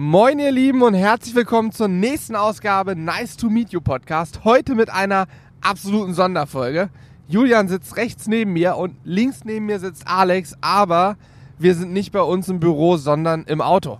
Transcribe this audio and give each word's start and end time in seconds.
Moin 0.00 0.38
ihr 0.38 0.52
Lieben 0.52 0.82
und 0.82 0.94
herzlich 0.94 1.34
willkommen 1.34 1.72
zur 1.72 1.88
nächsten 1.88 2.36
Ausgabe 2.36 2.94
Nice 2.94 3.36
to 3.36 3.50
Meet 3.50 3.70
You 3.70 3.80
Podcast. 3.80 4.44
Heute 4.44 4.76
mit 4.76 4.90
einer 4.90 5.26
absoluten 5.60 6.14
Sonderfolge. 6.14 6.90
Julian 7.26 7.66
sitzt 7.66 7.96
rechts 7.96 8.28
neben 8.28 8.52
mir 8.52 8.76
und 8.76 8.94
links 9.02 9.44
neben 9.44 9.66
mir 9.66 9.80
sitzt 9.80 10.06
Alex, 10.06 10.54
aber 10.60 11.16
wir 11.58 11.74
sind 11.74 11.92
nicht 11.92 12.12
bei 12.12 12.20
uns 12.20 12.48
im 12.48 12.60
Büro, 12.60 12.96
sondern 12.96 13.42
im 13.42 13.60
Auto. 13.60 13.98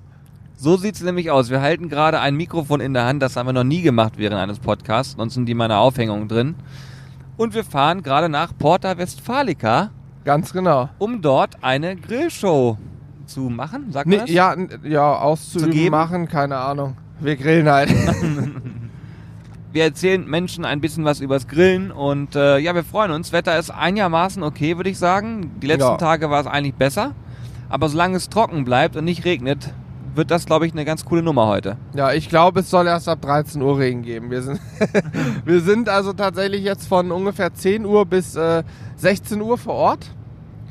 So 0.56 0.76
sieht's 0.76 1.02
nämlich 1.02 1.32
aus. 1.32 1.50
Wir 1.50 1.62
halten 1.62 1.88
gerade 1.88 2.20
ein 2.20 2.36
Mikrofon 2.36 2.80
in 2.80 2.94
der 2.94 3.04
Hand, 3.04 3.20
das 3.20 3.34
haben 3.34 3.46
wir 3.46 3.52
noch 3.52 3.64
nie 3.64 3.82
gemacht 3.82 4.12
während 4.18 4.40
eines 4.40 4.60
Podcasts, 4.60 5.16
sonst 5.16 5.34
sind 5.34 5.46
die 5.46 5.52
in 5.52 5.58
meiner 5.58 5.80
Aufhängung 5.80 6.28
drin. 6.28 6.54
Und 7.36 7.54
wir 7.54 7.64
fahren 7.64 8.04
gerade 8.04 8.28
nach 8.28 8.56
Porta 8.56 8.98
Westfalica, 8.98 9.90
Ganz 10.24 10.52
genau. 10.52 10.90
um 11.00 11.22
dort 11.22 11.56
eine 11.60 11.96
Grillshow 11.96 12.78
zu 13.28 13.42
machen, 13.42 13.92
sagt 13.92 14.06
man 14.08 14.16
Nee, 14.16 14.20
das? 14.22 14.30
ja, 14.30 14.56
ja, 14.84 15.14
auszuüben, 15.16 15.70
geben? 15.70 15.90
machen, 15.92 16.28
keine 16.28 16.56
Ahnung. 16.56 16.96
Wir 17.20 17.36
grillen 17.36 17.68
halt. 17.68 17.90
Wir 19.72 19.84
erzählen 19.84 20.26
Menschen 20.26 20.64
ein 20.64 20.80
bisschen 20.80 21.04
was 21.04 21.20
übers 21.20 21.46
Grillen 21.46 21.90
und 21.92 22.34
äh, 22.34 22.56
ja, 22.58 22.74
wir 22.74 22.84
freuen 22.84 23.10
uns. 23.10 23.32
Wetter 23.32 23.58
ist 23.58 23.70
einigermaßen 23.70 24.42
okay, 24.42 24.76
würde 24.78 24.88
ich 24.88 24.98
sagen. 24.98 25.50
Die 25.60 25.66
letzten 25.66 25.82
Ja. 25.90 25.96
Tage 25.98 26.30
war 26.30 26.40
es 26.40 26.46
eigentlich 26.46 26.74
besser. 26.74 27.14
Aber 27.68 27.90
solange 27.90 28.16
es 28.16 28.30
trocken 28.30 28.64
bleibt 28.64 28.96
und 28.96 29.04
nicht 29.04 29.26
regnet, 29.26 29.74
wird 30.14 30.30
das, 30.30 30.46
glaube 30.46 30.66
ich, 30.66 30.72
eine 30.72 30.86
ganz 30.86 31.04
coole 31.04 31.22
Nummer 31.22 31.46
heute. 31.48 31.76
Ja, 31.94 32.12
ich 32.14 32.30
glaube, 32.30 32.60
es 32.60 32.70
soll 32.70 32.86
erst 32.86 33.10
ab 33.10 33.20
13 33.20 33.60
Uhr 33.60 33.78
Regen 33.78 34.00
geben. 34.02 34.30
Wir 34.30 34.40
sind, 34.40 34.58
wir 35.44 35.60
sind 35.60 35.90
also 35.90 36.14
tatsächlich 36.14 36.64
jetzt 36.64 36.88
von 36.88 37.12
ungefähr 37.12 37.52
10 37.52 37.84
Uhr 37.84 38.06
bis 38.06 38.36
äh, 38.36 38.62
16 38.96 39.40
Uhr 39.42 39.58
vor 39.58 39.74
Ort. 39.74 40.06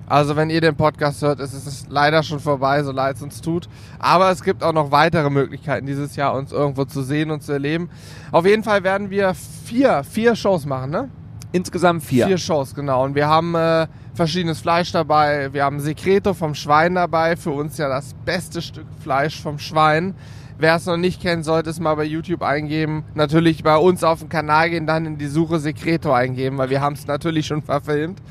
Also 0.07 0.37
wenn 0.37 0.49
ihr 0.49 0.61
den 0.61 0.75
Podcast 0.75 1.21
hört, 1.21 1.41
ist 1.41 1.53
es 1.53 1.85
leider 1.89 2.23
schon 2.23 2.39
vorbei, 2.39 2.81
so 2.83 2.91
leid 2.91 3.17
es 3.17 3.21
uns 3.21 3.41
tut. 3.41 3.67
Aber 3.99 4.31
es 4.31 4.41
gibt 4.41 4.63
auch 4.63 4.71
noch 4.71 4.91
weitere 4.91 5.29
Möglichkeiten 5.29 5.85
dieses 5.85 6.15
Jahr, 6.15 6.33
uns 6.33 6.53
irgendwo 6.53 6.85
zu 6.85 7.03
sehen 7.03 7.29
und 7.29 7.43
zu 7.43 7.51
erleben. 7.51 7.89
Auf 8.31 8.45
jeden 8.45 8.63
Fall 8.63 8.83
werden 8.83 9.09
wir 9.09 9.33
vier, 9.33 10.03
vier 10.03 10.35
Shows 10.35 10.65
machen, 10.65 10.91
ne? 10.91 11.09
Insgesamt 11.51 12.03
vier. 12.03 12.27
Vier 12.27 12.37
Shows, 12.37 12.73
genau. 12.73 13.03
Und 13.03 13.15
wir 13.15 13.27
haben 13.27 13.55
äh, 13.55 13.87
verschiedenes 14.13 14.61
Fleisch 14.61 14.91
dabei. 14.91 15.53
Wir 15.53 15.63
haben 15.63 15.79
Secreto 15.79 16.33
vom 16.33 16.55
Schwein 16.55 16.95
dabei. 16.95 17.35
Für 17.35 17.51
uns 17.51 17.77
ja 17.77 17.89
das 17.89 18.13
beste 18.25 18.61
Stück 18.61 18.87
Fleisch 19.01 19.41
vom 19.41 19.59
Schwein. 19.59 20.15
Wer 20.59 20.75
es 20.75 20.87
noch 20.87 20.97
nicht 20.97 21.21
kennt, 21.21 21.45
sollte 21.45 21.69
es 21.69 21.79
mal 21.79 21.95
bei 21.95 22.03
YouTube 22.03 22.41
eingeben. 22.41 23.05
Natürlich 23.13 23.63
bei 23.63 23.77
uns 23.77 24.03
auf 24.03 24.19
den 24.19 24.29
Kanal 24.29 24.71
gehen, 24.71 24.87
dann 24.87 25.05
in 25.05 25.17
die 25.17 25.27
Suche 25.27 25.59
Secreto 25.59 26.11
eingeben, 26.11 26.57
weil 26.57 26.69
wir 26.71 26.81
haben 26.81 26.93
es 26.93 27.05
natürlich 27.05 27.45
schon 27.45 27.61
verfilmt. 27.61 28.21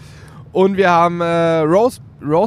Und 0.57 0.79
wir 0.79 0.89
haben 0.89 1.21
äh, 1.21 1.59
Roast, 1.59 2.01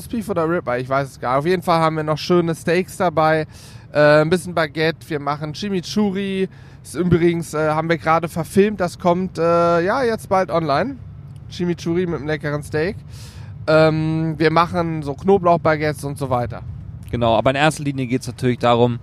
Beef 0.09 0.29
oder 0.29 0.49
Ribeye, 0.49 0.81
ich 0.81 0.89
weiß 0.89 1.09
es 1.09 1.19
gar 1.19 1.33
nicht. 1.33 1.39
Auf 1.41 1.45
jeden 1.45 1.61
Fall 1.61 1.79
haben 1.79 1.95
wir 1.95 2.03
noch 2.03 2.17
schöne 2.17 2.55
Steaks 2.55 2.97
dabei, 2.97 3.45
äh, 3.93 4.21
ein 4.21 4.31
bisschen 4.31 4.55
Baguette, 4.55 5.07
wir 5.07 5.19
machen 5.19 5.53
Chimichurri. 5.53 6.49
Ist 6.81 6.95
übrigens 6.95 7.53
äh, 7.53 7.69
haben 7.69 7.87
wir 7.87 7.99
gerade 7.99 8.27
verfilmt, 8.27 8.79
das 8.79 8.97
kommt 8.97 9.37
äh, 9.37 9.41
ja 9.41 10.01
jetzt 10.01 10.27
bald 10.27 10.49
online. 10.49 10.95
Chimichurri 11.51 12.07
mit 12.07 12.15
einem 12.15 12.25
leckeren 12.25 12.63
Steak. 12.63 12.95
Ähm, 13.67 14.33
wir 14.39 14.49
machen 14.49 15.03
so 15.03 15.13
Knoblauchbaguettes 15.13 16.03
und 16.03 16.17
so 16.17 16.31
weiter. 16.31 16.63
Genau, 17.11 17.37
aber 17.37 17.51
in 17.51 17.57
erster 17.57 17.83
Linie 17.83 18.07
geht 18.07 18.21
es 18.21 18.27
natürlich 18.27 18.57
darum, 18.57 18.97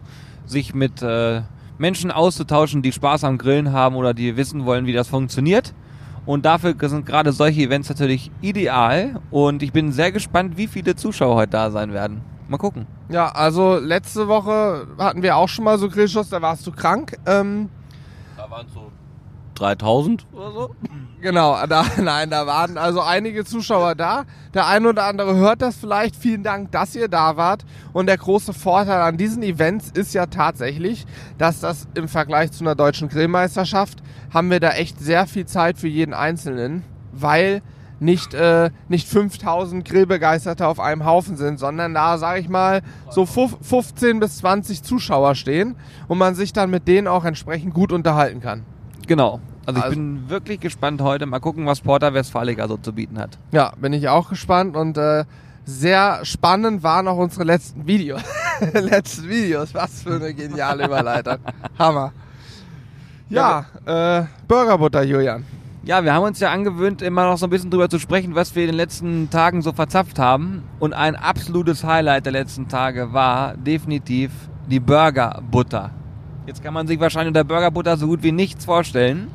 sich 0.46 0.74
mit 0.74 1.00
äh, 1.02 1.42
Menschen 1.78 2.10
auszutauschen, 2.10 2.82
die 2.82 2.90
Spaß 2.90 3.22
am 3.22 3.38
Grillen 3.38 3.70
haben 3.70 3.94
oder 3.94 4.14
die 4.14 4.36
wissen 4.36 4.66
wollen, 4.66 4.86
wie 4.86 4.92
das 4.92 5.06
funktioniert. 5.06 5.74
Und 6.26 6.44
dafür 6.44 6.74
sind 6.80 7.06
gerade 7.06 7.32
solche 7.32 7.62
Events 7.62 7.88
natürlich 7.88 8.30
ideal. 8.40 9.20
Und 9.30 9.62
ich 9.62 9.72
bin 9.72 9.92
sehr 9.92 10.12
gespannt, 10.12 10.56
wie 10.56 10.66
viele 10.66 10.96
Zuschauer 10.96 11.36
heute 11.36 11.52
da 11.52 11.70
sein 11.70 11.92
werden. 11.92 12.20
Mal 12.48 12.58
gucken. 12.58 12.86
Ja, 13.08 13.28
also 13.28 13.76
letzte 13.76 14.28
Woche 14.28 14.86
hatten 14.98 15.22
wir 15.22 15.36
auch 15.36 15.48
schon 15.48 15.64
mal 15.64 15.78
so 15.78 15.88
Grillschuss, 15.88 16.28
da 16.28 16.42
warst 16.42 16.66
du 16.66 16.72
krank. 16.72 17.16
Ähm, 17.26 17.68
Da 18.36 18.50
waren 18.50 18.66
so 18.72 18.90
3000 19.54 20.26
oder 20.32 20.52
so. 20.52 20.76
Genau, 21.20 21.56
da, 21.66 21.84
nein, 22.02 22.30
da 22.30 22.46
waren 22.46 22.76
also 22.78 23.00
einige 23.00 23.44
Zuschauer 23.44 23.94
da. 23.94 24.24
Der 24.54 24.66
eine 24.66 24.90
oder 24.90 25.04
andere 25.06 25.34
hört 25.34 25.62
das 25.62 25.76
vielleicht. 25.76 26.14
Vielen 26.14 26.42
Dank, 26.42 26.70
dass 26.72 26.94
ihr 26.94 27.08
da 27.08 27.36
wart. 27.36 27.64
Und 27.92 28.06
der 28.06 28.18
große 28.18 28.52
Vorteil 28.52 29.00
an 29.00 29.16
diesen 29.16 29.42
Events 29.42 29.90
ist 29.92 30.14
ja 30.14 30.26
tatsächlich, 30.26 31.06
dass 31.38 31.60
das 31.60 31.88
im 31.94 32.06
Vergleich 32.06 32.52
zu 32.52 32.62
einer 32.64 32.74
deutschen 32.74 33.08
Grillmeisterschaft 33.08 34.02
haben 34.32 34.50
wir 34.50 34.60
da 34.60 34.70
echt 34.70 34.98
sehr 35.00 35.26
viel 35.26 35.46
Zeit 35.46 35.78
für 35.78 35.88
jeden 35.88 36.14
Einzelnen, 36.14 36.82
weil 37.12 37.62
nicht, 37.98 38.34
äh, 38.34 38.70
nicht 38.88 39.08
5000 39.08 39.82
Grillbegeisterte 39.84 40.66
auf 40.66 40.80
einem 40.80 41.06
Haufen 41.06 41.36
sind, 41.36 41.58
sondern 41.58 41.94
da, 41.94 42.18
sage 42.18 42.40
ich 42.40 42.48
mal, 42.48 42.82
so 43.10 43.22
fuf- 43.22 43.56
15 43.62 44.20
bis 44.20 44.36
20 44.38 44.82
Zuschauer 44.82 45.34
stehen 45.34 45.76
und 46.06 46.18
man 46.18 46.34
sich 46.34 46.52
dann 46.52 46.68
mit 46.70 46.86
denen 46.88 47.06
auch 47.08 47.24
entsprechend 47.24 47.72
gut 47.72 47.92
unterhalten 47.92 48.40
kann. 48.40 48.64
Genau. 49.06 49.40
Also 49.64 49.78
ich 49.78 49.84
Also- 49.84 49.96
bin 49.96 50.28
wirklich 50.28 50.60
gespannt 50.60 51.00
heute. 51.00 51.24
Mal 51.26 51.40
gucken, 51.40 51.64
was 51.66 51.80
Porta 51.80 52.12
Westfalica 52.12 52.68
so 52.68 52.76
zu 52.76 52.92
bieten 52.92 53.18
hat. 53.18 53.38
Ja, 53.50 53.72
bin 53.80 53.94
ich 53.94 54.08
auch 54.08 54.28
gespannt 54.28 54.76
und 54.76 54.98
äh, 54.98 55.24
sehr 55.64 56.20
spannend 56.24 56.82
waren 56.82 57.08
auch 57.08 57.16
unsere 57.16 57.44
letzten 57.44 57.86
Videos. 57.86 58.20
letzten 58.74 59.28
Videos, 59.28 59.72
was 59.74 60.02
für 60.02 60.16
eine 60.16 60.34
geniale 60.34 60.84
Überleitung. 60.84 61.38
Hammer. 61.78 62.12
Ja, 63.28 63.66
äh, 63.84 64.24
Burgerbutter, 64.46 65.02
Julian. 65.02 65.44
Ja, 65.82 66.04
wir 66.04 66.14
haben 66.14 66.24
uns 66.24 66.38
ja 66.38 66.52
angewöhnt, 66.52 67.02
immer 67.02 67.24
noch 67.24 67.38
so 67.38 67.46
ein 67.46 67.50
bisschen 67.50 67.70
drüber 67.70 67.88
zu 67.88 67.98
sprechen, 67.98 68.34
was 68.34 68.54
wir 68.54 68.62
in 68.62 68.68
den 68.68 68.76
letzten 68.76 69.30
Tagen 69.30 69.62
so 69.62 69.72
verzapft 69.72 70.18
haben. 70.18 70.62
Und 70.78 70.92
ein 70.94 71.16
absolutes 71.16 71.84
Highlight 71.84 72.24
der 72.24 72.32
letzten 72.32 72.68
Tage 72.68 73.12
war 73.12 73.56
definitiv 73.56 74.30
die 74.68 74.80
Burgerbutter. 74.80 75.90
Jetzt 76.46 76.62
kann 76.62 76.74
man 76.74 76.86
sich 76.86 77.00
wahrscheinlich 77.00 77.28
unter 77.28 77.44
Burgerbutter 77.44 77.96
so 77.96 78.06
gut 78.06 78.22
wie 78.22 78.32
nichts 78.32 78.64
vorstellen. 78.64 79.28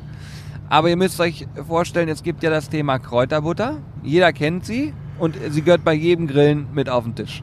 Aber 0.70 0.88
ihr 0.88 0.96
müsst 0.96 1.20
euch 1.20 1.46
vorstellen, 1.66 2.08
es 2.08 2.22
gibt 2.22 2.42
ja 2.42 2.48
das 2.48 2.70
Thema 2.70 2.98
Kräuterbutter. 2.98 3.76
Jeder 4.02 4.32
kennt 4.32 4.64
sie 4.64 4.94
und 5.18 5.36
sie 5.50 5.60
gehört 5.60 5.84
bei 5.84 5.92
jedem 5.92 6.26
Grillen 6.26 6.66
mit 6.72 6.88
auf 6.88 7.04
den 7.04 7.14
Tisch. 7.14 7.42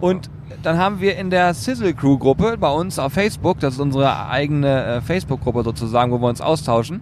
Und 0.00 0.28
dann 0.62 0.78
haben 0.78 1.00
wir 1.00 1.16
in 1.16 1.30
der 1.30 1.54
Sizzle 1.54 1.94
Crew 1.94 2.18
Gruppe 2.18 2.56
bei 2.58 2.70
uns 2.70 2.98
auf 2.98 3.12
Facebook, 3.12 3.60
das 3.60 3.74
ist 3.74 3.80
unsere 3.80 4.28
eigene 4.28 4.84
äh, 4.84 5.00
Facebook-Gruppe 5.00 5.62
sozusagen, 5.64 6.12
wo 6.12 6.18
wir 6.18 6.28
uns 6.28 6.40
austauschen, 6.40 7.00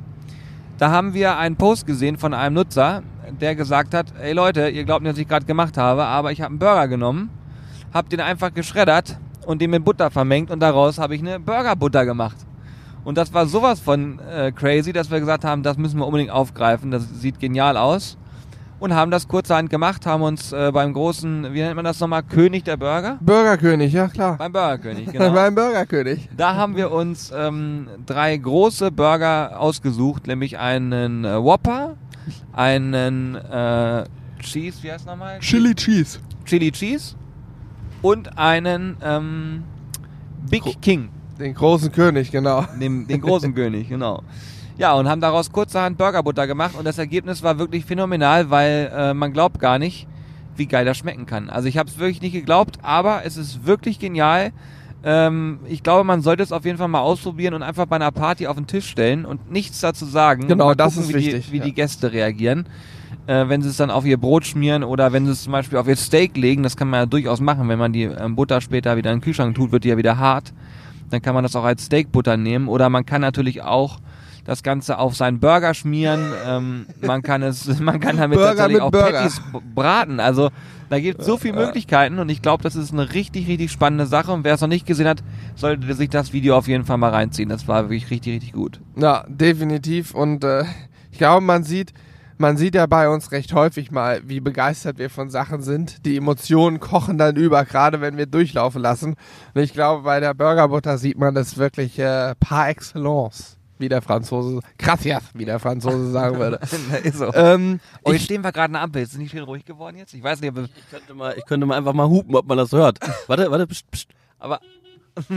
da 0.79 0.91
haben 0.91 1.15
wir 1.15 1.37
einen 1.37 1.57
Post 1.57 1.87
gesehen 1.87 2.17
von 2.17 2.33
einem 2.33 2.55
Nutzer, 2.55 3.03
der 3.41 3.55
gesagt 3.55 3.95
hat, 3.95 4.13
ey 4.21 4.33
Leute, 4.33 4.69
ihr 4.69 4.85
glaubt 4.85 5.03
nicht, 5.03 5.13
was 5.13 5.19
ich 5.19 5.29
gerade 5.29 5.47
gemacht 5.47 5.77
habe, 5.77 6.05
aber 6.05 6.33
ich 6.33 6.41
habe 6.41 6.51
einen 6.51 6.59
Burger 6.59 6.89
genommen, 6.89 7.31
habe 7.93 8.09
den 8.09 8.21
einfach 8.21 8.55
geschreddert 8.55 9.19
und 9.47 9.61
den 9.61 9.71
mit 9.71 9.85
Butter 9.85 10.11
vermengt 10.11 10.51
und 10.51 10.61
daraus 10.61 10.99
habe 10.99 11.15
ich 11.15 11.21
eine 11.21 11.41
Burgerbutter 11.41 12.07
gemacht. 12.07 12.37
Und 13.05 13.17
das 13.17 13.33
war 13.33 13.47
sowas 13.47 13.81
von 13.81 14.19
äh, 14.21 14.53
crazy, 14.53 14.93
dass 14.93 15.11
wir 15.11 15.21
gesagt 15.21 15.45
haben, 15.45 15.63
das 15.63 15.77
müssen 15.79 15.99
wir 15.99 16.07
unbedingt 16.07 16.31
aufgreifen, 16.31 16.91
das 16.91 17.09
sieht 17.21 17.41
genial 17.41 17.77
aus. 17.77 18.19
Und 18.81 18.95
haben 18.95 19.11
das 19.11 19.29
kurzerhand 19.29 19.69
gemacht, 19.69 20.07
haben 20.07 20.23
uns 20.23 20.53
äh, 20.53 20.71
beim 20.73 20.95
großen, 20.95 21.53
wie 21.53 21.61
nennt 21.61 21.77
man 21.77 21.85
das 21.85 22.01
nochmal, 22.01 22.23
König 22.23 22.65
der 22.65 22.79
Burger? 22.79 23.19
Burgerkönig, 23.21 23.93
ja 23.93 24.09
klar. 24.09 24.39
Beim 24.39 24.53
Burgerkönig, 24.53 25.13
genau. 25.13 25.31
Beim 25.35 25.55
Burgerkönig. 25.55 26.31
Da 26.35 26.55
haben 26.55 26.77
wir 26.77 26.91
uns 26.91 27.31
ähm, 27.37 27.89
drei 28.07 28.35
große 28.39 28.91
Burger 28.91 29.61
ausgesucht, 29.61 30.27
nämlich 30.27 30.59
einen 30.59 31.27
äh, 31.27 31.37
Whopper, 31.43 31.97
einen 32.55 33.35
äh, 33.35 34.05
Cheese, 34.41 34.83
wie 34.83 34.91
heißt 34.93 35.05
nochmal? 35.07 35.39
Chili 35.41 35.75
Cheese. 35.75 36.19
Chili 36.47 36.73
Cheese 36.73 37.15
und 38.01 38.39
einen 38.39 38.97
ähm, 39.03 39.63
Big 40.49 40.63
Gro- 40.63 40.73
King, 40.81 41.11
Den 41.39 41.53
großen 41.53 41.93
König, 41.93 42.31
genau. 42.31 42.65
den, 42.81 43.07
den 43.07 43.21
großen 43.21 43.55
König, 43.55 43.91
genau. 43.91 44.23
Ja, 44.81 44.95
und 44.95 45.11
haben 45.11 45.21
daraus 45.21 45.53
kurzerhand 45.53 45.99
Burgerbutter 45.99 46.47
gemacht 46.47 46.75
und 46.75 46.87
das 46.87 46.97
Ergebnis 46.97 47.43
war 47.43 47.59
wirklich 47.59 47.85
phänomenal, 47.85 48.49
weil 48.49 48.91
äh, 48.97 49.13
man 49.13 49.31
glaubt 49.31 49.61
gar 49.61 49.79
nicht, 49.79 50.07
wie 50.57 50.65
geil 50.65 50.87
das 50.87 50.97
schmecken 50.97 51.27
kann. 51.27 51.51
Also 51.51 51.69
ich 51.69 51.77
habe 51.77 51.91
es 51.91 51.99
wirklich 51.99 52.23
nicht 52.23 52.33
geglaubt, 52.33 52.79
aber 52.81 53.27
es 53.27 53.37
ist 53.37 53.67
wirklich 53.67 53.99
genial. 53.99 54.53
Ähm, 55.05 55.59
ich 55.69 55.83
glaube, 55.83 56.05
man 56.05 56.23
sollte 56.23 56.43
es 56.43 56.51
auf 56.51 56.65
jeden 56.65 56.79
Fall 56.79 56.89
mal 56.89 57.01
ausprobieren 57.01 57.53
und 57.53 57.63
einfach 57.63 57.85
bei 57.85 57.97
einer 57.97 58.11
Party 58.11 58.47
auf 58.47 58.57
den 58.57 58.67
Tisch 58.67 58.89
stellen 58.89 59.27
und 59.27 59.51
nichts 59.53 59.81
dazu 59.81 60.07
sagen. 60.07 60.49
Genau, 60.49 60.69
Mal 60.69 60.77
das 60.77 60.97
ist 60.97 61.11
wie 61.11 61.15
wichtig, 61.17 61.45
Die, 61.45 61.53
wie 61.53 61.59
ja. 61.59 61.65
die 61.65 61.75
Gäste 61.75 62.11
reagieren. 62.15 62.65
Äh, 63.27 63.51
wenn 63.51 63.61
sie 63.61 63.69
es 63.69 63.77
dann 63.77 63.91
auf 63.91 64.07
ihr 64.07 64.17
Brot 64.17 64.47
schmieren 64.47 64.83
oder 64.83 65.13
wenn 65.13 65.27
sie 65.27 65.33
es 65.33 65.43
zum 65.43 65.53
Beispiel 65.53 65.77
auf 65.77 65.89
ihr 65.89 65.97
Steak 65.97 66.39
legen, 66.39 66.63
das 66.63 66.79
kann 66.79 66.89
man 66.89 67.01
ja 67.01 67.07
durchaus 67.07 67.43
machen, 67.43 67.69
wenn 67.69 67.79
man 67.79 67.93
die 67.93 68.05
ähm, 68.05 68.35
Butter 68.35 68.63
später 68.63 68.97
wieder 68.97 69.13
in 69.13 69.19
den 69.19 69.25
Kühlschrank 69.25 69.55
tut, 69.55 69.73
wird 69.73 69.85
die 69.85 69.89
ja 69.91 69.99
wieder 69.99 70.17
hart. 70.17 70.55
Dann 71.11 71.21
kann 71.21 71.35
man 71.35 71.43
das 71.43 71.55
auch 71.55 71.65
als 71.65 71.85
Steakbutter 71.85 72.39
nehmen 72.39 72.67
oder 72.67 72.89
man 72.89 73.05
kann 73.05 73.21
natürlich 73.21 73.61
auch 73.61 73.99
das 74.51 74.65
Ganze 74.65 74.99
auf 74.99 75.15
seinen 75.15 75.39
Burger 75.39 75.75
schmieren. 75.75 76.33
Ähm, 76.45 76.87
man 77.03 77.23
kann 77.23 77.41
es, 77.41 77.79
man 77.81 78.01
kann 78.01 78.17
damit 78.17 78.37
Burger 78.37 78.57
tatsächlich 78.57 78.83
auch 78.83 78.91
Burger. 78.91 79.13
Patties 79.13 79.41
braten. 79.77 80.19
Also 80.19 80.51
da 80.89 80.99
gibt 80.99 81.21
es 81.21 81.27
so 81.27 81.37
viele 81.37 81.55
Möglichkeiten 81.55 82.19
und 82.19 82.29
ich 82.31 82.43
glaube, 82.43 82.65
das 82.65 82.75
ist 82.75 82.93
eine 82.93 83.15
richtig, 83.15 83.47
richtig 83.47 83.71
spannende 83.71 84.07
Sache. 84.07 84.33
Und 84.33 84.43
wer 84.43 84.55
es 84.55 84.61
noch 84.61 84.67
nicht 84.67 84.87
gesehen 84.87 85.07
hat, 85.07 85.23
sollte 85.55 85.95
sich 85.95 86.11
das 86.11 86.33
Video 86.33 86.57
auf 86.57 86.67
jeden 86.67 86.85
Fall 86.85 86.99
mal 86.99 87.11
reinziehen. 87.11 87.49
Das 87.49 87.69
war 87.69 87.85
wirklich 87.85 88.11
richtig, 88.11 88.35
richtig 88.35 88.53
gut. 88.53 88.81
Ja, 88.97 89.25
definitiv. 89.29 90.17
Und 90.17 90.43
äh, 90.43 90.65
ich 91.13 91.19
glaube, 91.19 91.47
man 91.47 91.63
sieht, 91.63 91.95
man 92.37 92.57
sieht 92.57 92.75
ja 92.75 92.87
bei 92.87 93.09
uns 93.09 93.31
recht 93.31 93.53
häufig 93.53 93.93
mal, 93.93 94.21
wie 94.25 94.41
begeistert 94.41 94.99
wir 94.99 95.11
von 95.11 95.31
Sachen 95.31 95.63
sind. 95.63 96.05
Die 96.05 96.17
Emotionen 96.17 96.81
kochen 96.81 97.19
dann 97.19 97.37
über, 97.37 97.65
gerade 97.65 98.01
wenn 98.01 98.17
wir 98.17 98.27
durchlaufen 98.27 98.83
lassen. 98.83 99.15
Und 99.55 99.63
ich 99.63 99.73
glaube, 99.73 100.03
bei 100.03 100.19
der 100.19 100.35
Burgerbutter 100.35 100.99
sieht 100.99 101.19
man 101.19 101.37
das 101.37 101.57
wirklich 101.57 102.01
äh, 102.01 102.35
par 102.41 102.69
excellence, 102.69 103.60
wie 103.81 103.89
der 103.89 104.03
Franzose, 104.03 104.61
gracias, 104.79 105.25
wie 105.35 105.45
der 105.45 105.59
Franzose 105.59 106.11
sagen 106.13 106.39
würde. 106.39 106.61
ist 107.03 107.19
so. 107.19 107.33
ähm, 107.35 107.81
Oh, 108.05 108.11
ich, 108.11 108.17
jetzt 108.19 108.25
stehen 108.27 108.43
wir 108.45 108.53
gerade 108.53 108.73
eine 108.75 108.81
Ampel. 108.81 109.03
Ist 109.03 109.13
es 109.13 109.19
nicht 109.19 109.31
schön 109.31 109.43
ruhig 109.43 109.65
geworden 109.65 109.97
jetzt? 109.97 110.15
Ich 110.15 110.23
weiß 110.23 110.41
nicht, 110.41 110.51
ob 110.51 110.65
Ich 110.65 110.91
könnte, 110.91 111.15
mal, 111.15 111.35
ich 111.37 111.45
könnte 111.47 111.67
mal 111.67 111.77
einfach 111.77 111.93
mal 111.93 112.09
hupen, 112.09 112.35
ob 112.37 112.47
man 112.47 112.59
das 112.59 112.73
hört. 112.73 112.99
Warte, 113.27 113.51
warte, 113.51 113.67
pst, 113.67 113.91
pst. 113.91 114.09
aber. 114.39 114.61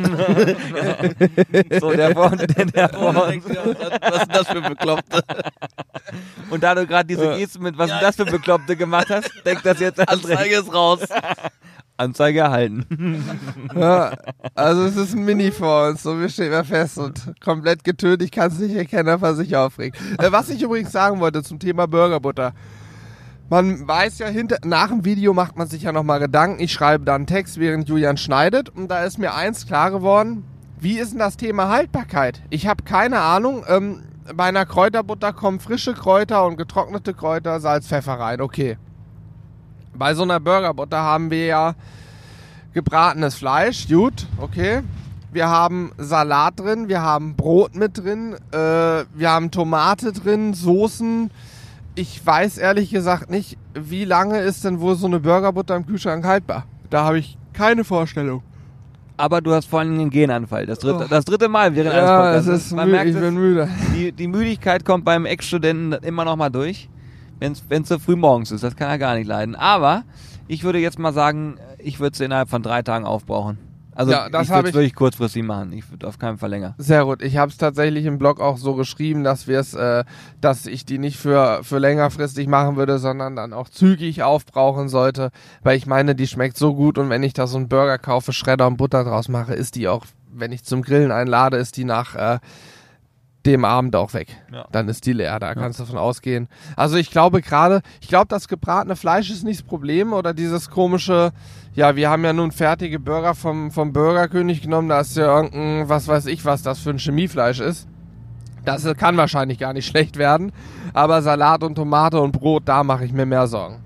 so, 1.82 1.92
der 1.92 2.14
vor, 2.14 2.30
der, 2.30 2.66
der 2.66 2.90
vor 2.90 3.28
uns. 3.28 3.44
Was 3.46 4.22
ist 4.22 4.32
das 4.36 4.48
für 4.48 4.62
Bekloppte? 4.62 5.24
Und 6.52 6.64
da 6.64 6.76
du 6.76 6.86
gerade 6.86 7.08
diese 7.08 7.26
Ja. 7.26 7.38
Geste 7.38 7.60
mit 7.60 7.78
was 7.78 7.90
du 7.90 7.98
das 8.00 8.16
für 8.16 8.26
Bekloppte 8.26 8.76
gemacht 8.76 9.10
hast, 9.10 9.32
denkt 9.46 9.66
das 9.66 9.80
jetzt 9.80 10.00
André. 10.00 10.34
Anzeige 10.34 10.56
ist 10.58 10.74
raus. 10.74 11.00
Anzeige 12.04 12.40
erhalten. 12.40 12.86
ja, 13.76 14.12
also 14.56 14.84
es 14.84 14.96
ist 14.96 15.16
ein 15.16 15.26
Mini 15.26 15.52
vor 15.52 15.90
uns, 15.90 16.04
so 16.04 16.20
wir 16.20 16.30
stehen 16.30 16.52
wir 16.52 16.64
fest 16.64 16.98
und 16.98 17.34
komplett 17.44 17.84
getönt. 17.84 18.22
Ich 18.22 18.32
kann 18.32 18.52
es 18.52 18.60
nicht 18.60 18.76
erkennen, 18.76 19.10
ob 19.10 19.24
er 19.24 19.36
sich 19.36 19.56
aufregt. 19.56 19.98
Äh, 20.20 20.32
was 20.32 20.50
ich 20.50 20.62
übrigens 20.62 20.92
sagen 20.92 21.20
wollte 21.20 21.44
zum 21.44 21.60
Thema 21.60 21.88
Burgerbutter. 21.88 22.54
Man 23.50 23.88
weiß 23.88 24.20
ja, 24.20 24.28
hinter, 24.28 24.58
nach 24.66 24.88
dem 24.88 25.06
Video 25.06 25.34
macht 25.34 25.58
man 25.58 25.68
sich 25.68 25.84
ja 25.84 25.92
nochmal 25.92 26.20
Gedanken. 26.20 26.62
Ich 26.62 26.72
schreibe 26.72 27.06
dann 27.06 27.28
Text, 27.28 27.60
während 27.60 27.88
Julian 27.88 28.18
schneidet. 28.18 28.70
Und 28.70 28.90
da 28.90 29.04
ist 29.04 29.20
mir 29.20 29.36
eins 29.36 29.68
klar 29.68 29.92
geworden. 29.92 30.44
Wie 30.80 30.98
ist 30.98 31.12
denn 31.12 31.20
das 31.20 31.38
Thema 31.38 31.70
Haltbarkeit? 31.70 32.42
Ich 32.50 32.68
habe 32.68 32.84
keine 32.84 33.20
Ahnung. 33.20 33.64
Ähm, 33.68 34.04
bei 34.34 34.46
einer 34.46 34.66
Kräuterbutter 34.66 35.34
kommen 35.34 35.60
frische 35.60 35.94
Kräuter 35.94 36.46
und 36.46 36.58
getrocknete 36.58 37.14
Kräuter, 37.14 37.60
Salz, 37.60 37.88
Pfeffer 37.88 38.14
rein. 38.14 38.42
Okay. 38.42 38.78
Bei 39.96 40.14
so 40.14 40.24
einer 40.24 40.40
Burgerbutter 40.40 40.98
haben 41.02 41.30
wir 41.32 41.46
ja 41.46 41.76
gebratenes 42.74 43.36
Fleisch. 43.36 43.88
Gut, 43.88 44.28
okay. 44.40 44.82
Wir 45.32 45.50
haben 45.50 45.92
Salat 45.98 46.60
drin, 46.60 46.88
wir 46.90 47.02
haben 47.02 47.36
Brot 47.36 47.76
mit 47.76 47.98
drin, 47.98 48.36
äh, 48.52 48.58
wir 48.58 49.30
haben 49.30 49.50
Tomate 49.52 50.12
drin, 50.14 50.54
Soßen. 50.54 51.32
Ich 51.96 52.24
weiß 52.26 52.58
ehrlich 52.58 52.92
gesagt 52.92 53.30
nicht, 53.30 53.58
wie 53.74 54.06
lange 54.06 54.40
ist 54.40 54.64
denn 54.64 54.80
wohl 54.80 54.96
so 54.96 55.08
eine 55.08 55.20
Burgerbutter 55.20 55.76
im 55.76 55.86
Kühlschrank 55.86 56.24
haltbar? 56.26 56.66
Da 56.90 57.04
habe 57.06 57.20
ich 57.20 57.38
keine 57.54 57.84
Vorstellung. 57.84 58.42
Aber 59.18 59.42
du 59.42 59.54
hast 59.54 59.68
vor 59.68 59.80
allem 59.80 59.94
einen 59.94 60.10
Genanfall. 60.10 60.66
Das 60.66 60.80
dritte, 60.80 61.06
das 61.08 61.26
dritte 61.26 61.48
Mal 61.48 61.76
während 61.76 61.94
Ja, 61.96 62.32
eines 62.32 62.42
es 62.42 62.46
Podcasts. 62.46 62.66
ist 62.68 62.76
Man 62.76 62.92
merkt 62.92 63.10
ich 63.12 63.16
bin 63.20 63.34
müde. 63.36 63.70
die, 63.96 64.12
die 64.12 64.28
Müdigkeit 64.28 64.86
kommt 64.86 65.06
beim 65.06 65.26
Ex-Studenten 65.28 65.94
immer 66.04 66.26
noch 66.26 66.36
mal 66.36 66.50
durch, 66.50 66.90
wenn 67.40 67.54
es 67.54 67.90
so 67.90 68.00
früh 68.00 68.16
morgens 68.16 68.52
ist. 68.52 68.64
Das 68.64 68.76
kann 68.76 68.90
er 68.90 68.98
gar 69.00 69.16
nicht 69.16 69.28
leiden. 69.28 69.56
Aber 69.56 70.04
ich 70.48 70.64
würde 70.64 70.80
jetzt 70.80 71.00
mal 71.00 71.14
sagen, 71.14 71.58
ich 71.80 72.00
würde 72.00 72.14
es 72.14 72.20
innerhalb 72.20 72.50
von 72.50 72.64
drei 72.64 72.82
Tagen 72.82 73.06
aufbrauchen. 73.06 73.58
Also 73.96 74.12
Ja, 74.12 74.28
das 74.28 74.44
ich 74.46 74.50
würde 74.50 74.62
es 74.64 74.70
ich- 74.70 74.74
wirklich 74.76 74.96
kurzfristig 74.96 75.44
machen. 75.44 75.72
Ich 75.72 75.88
würde 75.92 76.08
auf 76.08 76.18
keinen 76.18 76.40
Fall 76.40 76.50
länger. 76.50 76.74
Sehr 76.80 77.06
gut. 77.06 77.22
Ich 77.22 77.38
habe 77.38 77.52
es 77.52 77.58
tatsächlich 77.58 78.06
im 78.06 78.18
Blog 78.18 78.42
auch 78.42 78.58
so 78.58 78.74
geschrieben, 78.74 79.24
dass 79.24 79.48
wir 79.48 79.60
es, 79.60 79.76
äh, 79.76 80.04
dass 80.42 80.66
ich 80.66 80.84
die 80.86 80.98
nicht 80.98 81.18
für 81.18 81.60
für 81.64 81.78
längerfristig 81.78 82.48
machen 82.48 82.76
würde, 82.76 82.98
sondern 82.98 83.36
dann 83.36 83.54
auch 83.54 83.70
zügig 83.70 84.24
aufbrauchen 84.24 84.90
sollte, 84.90 85.30
weil 85.62 85.78
ich 85.78 85.86
meine, 85.86 86.16
die 86.16 86.26
schmeckt 86.26 86.58
so 86.58 86.74
gut 86.74 86.98
und 86.98 87.10
wenn 87.12 87.22
ich 87.22 87.34
da 87.34 87.46
so 87.46 87.58
einen 87.58 87.70
Burger 87.70 88.00
kaufe, 88.00 88.34
Schredder 88.34 88.66
und 88.66 88.78
Butter 88.78 89.04
draus 89.04 89.30
mache, 89.30 89.54
ist 89.54 89.76
die 89.76 89.88
auch, 89.88 90.06
wenn 90.34 90.52
ich 90.52 90.64
zum 90.64 90.82
Grillen 90.82 91.12
einlade, 91.12 91.58
ist 91.58 91.78
die 91.78 91.86
nach 91.86 92.16
äh, 92.16 92.40
dem 93.46 93.66
Abend 93.66 93.96
auch 93.96 94.14
weg. 94.14 94.28
Ja. 94.52 94.66
Dann 94.72 94.88
ist 94.88 95.06
die 95.06 95.14
leer, 95.14 95.40
da 95.40 95.54
kannst 95.54 95.80
du 95.80 95.84
davon 95.84 95.98
ausgehen. 96.00 96.48
Also 96.76 96.96
ich 96.98 97.12
glaube 97.12 97.42
gerade, 97.42 97.82
ich 98.02 98.08
glaube, 98.08 98.28
das 98.30 98.48
gebratene 98.48 98.96
Fleisch 98.96 99.30
ist 99.30 99.44
nicht 99.44 99.60
das 99.62 99.68
Problem 99.68 100.14
oder 100.14 100.34
dieses 100.34 100.70
komische, 100.70 101.32
ja, 101.74 101.96
wir 101.96 102.10
haben 102.10 102.24
ja 102.24 102.34
nun 102.34 102.52
fertige 102.52 103.00
Burger 103.00 103.36
vom, 103.36 103.72
vom 103.72 103.92
Burgerkönig 103.92 104.62
genommen, 104.62 104.90
da 104.90 105.02
ist 105.02 105.18
ja 105.18 105.36
irgendein, 105.36 105.90
was 105.90 106.08
weiß 106.08 106.28
ich, 106.28 106.46
was 106.46 106.64
das 106.64 106.80
für 106.80 106.92
ein 106.92 107.00
Chemiefleisch 107.00 107.60
ist. 107.60 107.88
Das 108.66 108.86
kann 108.96 109.18
wahrscheinlich 109.18 109.60
gar 109.60 109.74
nicht 109.74 109.88
schlecht 109.90 110.18
werden, 110.18 110.54
aber 110.94 111.22
Salat 111.22 111.64
und 111.64 111.76
Tomate 111.76 112.22
und 112.22 112.32
Brot, 112.32 112.64
da 112.66 112.84
mache 112.84 113.04
ich 113.06 113.12
mir 113.12 113.26
mehr 113.26 113.48
Sorgen. 113.48 113.80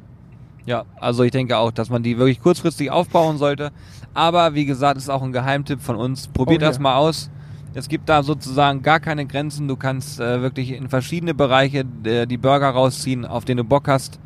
Ja, 0.68 0.84
also 1.00 1.24
ich 1.24 1.32
denke 1.32 1.58
auch, 1.58 1.72
dass 1.72 1.90
man 1.90 2.04
die 2.04 2.18
wirklich 2.18 2.42
kurzfristig 2.42 2.92
aufbauen 2.92 3.38
sollte. 3.38 3.72
Aber 4.14 4.54
wie 4.54 4.66
gesagt, 4.66 4.98
ist 4.98 5.10
auch 5.10 5.24
ein 5.24 5.32
Geheimtipp 5.32 5.82
von 5.82 5.96
uns. 5.96 6.28
Probiert 6.28 6.62
Oh, 6.62 6.66
ja. 6.66 6.68
das 6.70 6.80
mal 6.80 6.96
aus. 6.98 7.30
Es 7.78 7.88
gibt 7.90 8.10
da 8.10 8.24
sozusagen 8.24 8.82
gar 8.82 9.00
keine 9.00 9.28
Grenzen. 9.28 9.68
Du 9.68 9.76
kannst 9.76 10.20
äh, 10.20 10.42
wirklich 10.42 10.72
in 10.72 10.90
verschiedene 10.90 11.36
Bereiche 11.36 11.86
äh, 12.06 12.26
die 12.26 12.38
Burger 12.38 12.72
rausziehen, 12.72 13.24
auf 13.24 13.46
den 13.46 13.58
du 13.58 13.64
Bock 13.64 13.88
hast. 13.88 14.20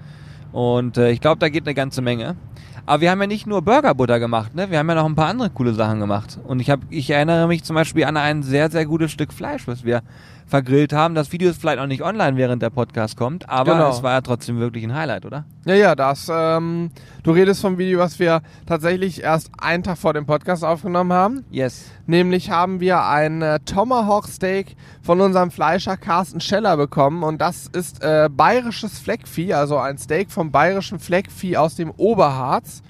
Und 0.53 0.98
äh, 0.98 1.12
ich 1.12 1.19
glaube, 1.19 1.39
da 1.39 1.50
geht 1.50 1.68
eine 1.68 1.74
ganze 1.74 2.01
Menge. 2.01 2.38
Aber 2.86 3.01
wir 3.01 3.12
haben 3.12 3.19
ja 3.19 3.27
nicht 3.27 3.48
nur 3.48 3.62
Burgerbutter 3.62 4.19
gemacht, 4.19 4.56
ne? 4.56 4.71
Wir 4.71 4.80
haben 4.80 4.88
ja 4.88 4.95
noch 4.95 5.06
ein 5.06 5.15
paar 5.15 5.27
andere 5.27 5.50
coole 5.50 5.74
Sachen 5.74 6.00
gemacht. 6.00 6.39
Und 6.45 6.62
ich 6.62 6.69
habe, 6.69 6.83
ich 6.89 7.09
erinnere 7.09 7.48
mich 7.50 7.65
zum 7.65 7.75
Beispiel 7.75 8.06
an 8.06 8.15
ein 8.15 8.42
sehr, 8.42 8.71
sehr 8.71 8.86
gutes 8.86 9.12
Stück 9.12 9.33
Fleisch, 9.33 9.68
was 9.68 9.83
wir 9.83 10.01
vergrillt 10.48 10.94
haben. 10.94 11.13
Das 11.13 11.31
Video 11.33 11.50
ist 11.50 11.59
vielleicht 11.59 11.77
noch 11.80 11.88
nicht 11.88 12.03
online, 12.03 12.38
während 12.38 12.62
der 12.62 12.69
Podcast 12.69 13.18
kommt, 13.18 13.50
aber 13.50 13.74
Genau. 13.74 13.89
es 13.89 14.01
war 14.01 14.13
ja 14.13 14.21
trotzdem 14.21 14.59
wirklich 14.59 14.86
ein 14.86 14.95
Highlight, 14.95 15.25
oder? 15.25 15.44
Ja, 15.63 15.75
ja, 15.75 15.96
das, 15.96 16.28
ähm, 16.34 16.90
du 17.22 17.31
redest 17.31 17.62
vom 17.62 17.78
Video, 17.78 18.00
was 18.00 18.18
wir 18.18 18.42
tatsächlich 18.66 19.22
erst 19.22 19.52
einen 19.60 19.84
Tag 19.84 20.00
vor 20.00 20.13
dem 20.13 20.25
Podcast 20.25 20.63
aufgenommen 20.63 21.13
haben. 21.13 21.46
Yes. 21.52 21.86
Nämlich 22.08 22.50
haben 22.50 22.80
wir 22.80 23.06
ein 23.06 23.44
äh, 23.44 23.60
Tomahawk 23.60 24.28
Steak 24.28 24.75
von 25.04 25.22
unserem 25.22 25.52
Fleischer 25.52 25.98
Carsten 25.98 26.42
Scheller 26.42 26.78
bekommen 26.78 27.22
und 27.22 27.42
das 27.42 27.68
ist 27.68 28.02
äh, 28.02 28.28
bayerisches 28.36 28.98
Fleckvieh, 28.98 29.54
also 29.54 29.78
ein 29.78 30.00
Steak 30.00 30.31
vom 30.31 30.50
bayerischen 30.50 30.98
Fleckvieh 30.98 31.58
aus 31.58 31.75
dem 31.75 31.92
Oberharz. 31.92 32.81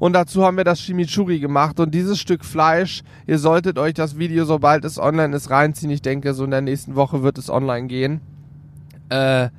Und 0.00 0.14
dazu 0.14 0.44
haben 0.44 0.56
wir 0.56 0.64
das 0.64 0.80
Chimichurri 0.80 1.38
gemacht 1.38 1.78
und 1.78 1.94
dieses 1.94 2.18
Stück 2.18 2.44
Fleisch, 2.44 3.04
ihr 3.28 3.38
solltet 3.38 3.78
euch 3.78 3.94
das 3.94 4.18
Video, 4.18 4.46
sobald 4.46 4.84
es 4.84 4.98
online 4.98 5.36
ist, 5.36 5.50
reinziehen. 5.50 5.92
Ich 5.92 6.02
denke, 6.02 6.34
so 6.34 6.42
in 6.42 6.50
der 6.50 6.62
nächsten 6.62 6.96
Woche 6.96 7.22
wird 7.22 7.38
es 7.38 7.50
online 7.50 7.86
gehen. 7.86 8.20
Äh, 9.10 9.50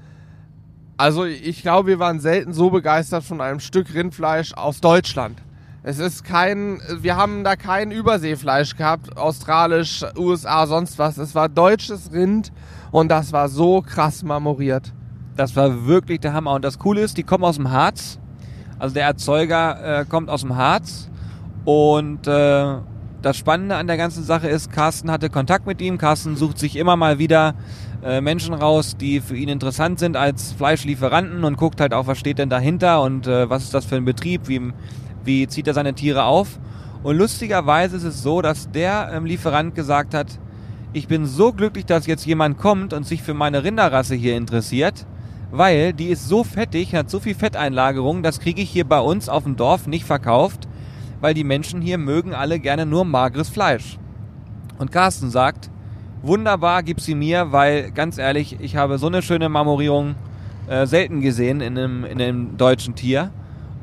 also 1.02 1.26
ich 1.26 1.64
glaube, 1.64 1.88
wir 1.88 1.98
waren 1.98 2.20
selten 2.20 2.54
so 2.54 2.70
begeistert 2.70 3.24
von 3.24 3.42
einem 3.42 3.60
Stück 3.60 3.92
Rindfleisch 3.96 4.54
aus 4.54 4.82
Deutschland. 4.82 5.42
Es 5.82 5.98
ist 5.98 6.24
kein, 6.24 6.80
wir 7.00 7.18
haben 7.18 7.44
da 7.44 7.56
kein 7.56 7.90
Überseefleisch 7.90 8.76
gehabt, 8.76 9.18
australisch, 9.18 10.06
USA, 10.16 10.68
sonst 10.68 11.00
was. 11.00 11.18
Es 11.18 11.34
war 11.34 11.50
deutsches 11.50 12.12
Rind 12.14 12.52
und 12.92 13.10
das 13.10 13.34
war 13.34 13.50
so 13.50 13.82
krass 13.82 14.22
marmoriert. 14.22 14.94
Das 15.36 15.56
war 15.56 15.88
wirklich 15.88 16.20
der 16.20 16.34
Hammer. 16.34 16.54
Und 16.54 16.64
das 16.64 16.78
Coole 16.78 17.02
ist, 17.02 17.18
die 17.18 17.24
kommen 17.24 17.46
aus 17.46 17.56
dem 17.56 17.72
Harz. 17.72 18.20
Also 18.78 18.94
der 18.94 19.06
Erzeuger 19.06 20.02
äh, 20.02 20.06
kommt 20.06 20.30
aus 20.30 20.42
dem 20.42 20.56
Harz. 20.56 21.10
Und 21.66 22.28
äh, 22.28 22.76
das 23.24 23.38
Spannende 23.38 23.76
an 23.76 23.88
der 23.88 23.98
ganzen 23.98 24.24
Sache 24.24 24.50
ist, 24.50 24.72
Carsten 24.72 25.10
hatte 25.10 25.32
Kontakt 25.32 25.66
mit 25.66 25.82
ihm. 25.82 25.98
Carsten 25.98 26.36
sucht 26.36 26.60
sich 26.60 26.76
immer 26.76 26.96
mal 26.96 27.18
wieder 27.18 27.56
äh, 28.04 28.22
Menschen 28.22 28.54
raus, 28.54 28.98
die 28.98 29.20
für 29.20 29.36
ihn 29.36 29.50
interessant 29.50 30.00
sind 30.00 30.18
als 30.18 30.54
Fleischlieferanten 30.54 31.44
und 31.44 31.58
guckt 31.58 31.80
halt 31.80 31.94
auch, 31.94 32.08
was 32.08 32.18
steht 32.18 32.40
denn 32.40 32.50
dahinter 32.50 33.02
und 33.02 33.28
äh, 33.28 33.50
was 33.50 33.64
ist 33.64 33.74
das 33.74 33.86
für 33.86 33.96
ein 33.96 34.06
Betrieb, 34.06 34.48
wie, 34.48 34.74
wie 35.24 35.48
zieht 35.48 35.68
er 35.68 35.74
seine 35.74 35.94
Tiere 35.94 36.24
auf. 36.24 36.60
Und 37.04 37.18
lustigerweise 37.18 37.98
ist 37.98 38.04
es 38.04 38.22
so, 38.22 38.42
dass 38.42 38.72
der 38.72 39.12
ähm, 39.14 39.26
Lieferant 39.26 39.76
gesagt 39.76 40.14
hat, 40.14 40.40
ich 40.94 41.08
bin 41.08 41.26
so 41.26 41.54
glücklich, 41.54 41.86
dass 41.86 42.06
jetzt 42.06 42.26
jemand 42.26 42.58
kommt 42.58 42.94
und 42.94 43.06
sich 43.06 43.24
für 43.24 43.34
meine 43.34 43.64
Rinderrasse 43.64 44.16
hier 44.16 44.36
interessiert, 44.36 45.06
weil 45.52 45.94
die 45.94 46.08
ist 46.08 46.28
so 46.28 46.44
fettig, 46.44 46.96
hat 46.96 47.10
so 47.10 47.20
viel 47.20 47.36
Fetteinlagerung, 47.36 48.24
das 48.24 48.40
kriege 48.40 48.62
ich 48.62 48.70
hier 48.70 48.86
bei 48.86 49.00
uns 49.00 49.30
auf 49.30 49.44
dem 49.44 49.56
Dorf 49.56 49.88
nicht 49.88 50.06
verkauft, 50.06 50.68
weil 51.22 51.34
die 51.34 51.44
Menschen 51.44 51.82
hier 51.82 51.98
mögen 51.98 52.34
alle 52.34 52.60
gerne 52.60 52.86
nur 52.86 53.06
mageres 53.06 53.50
Fleisch. 53.50 54.00
Und 54.80 54.92
Carsten 54.92 55.30
sagt, 55.30 55.70
wunderbar, 56.22 56.84
gib 56.84 57.00
sie 57.02 57.16
mir, 57.16 57.52
weil 57.52 57.92
ganz 57.92 58.18
ehrlich, 58.18 58.58
ich 58.60 58.76
habe 58.76 58.98
so 58.98 59.08
eine 59.08 59.22
schöne 59.22 59.50
Marmorierung 59.50 60.16
äh, 60.68 60.86
selten 60.86 61.22
gesehen 61.22 61.62
in 61.62 61.78
einem, 61.78 62.06
in 62.06 62.22
einem 62.22 62.58
deutschen 62.58 62.96
Tier. 62.96 63.32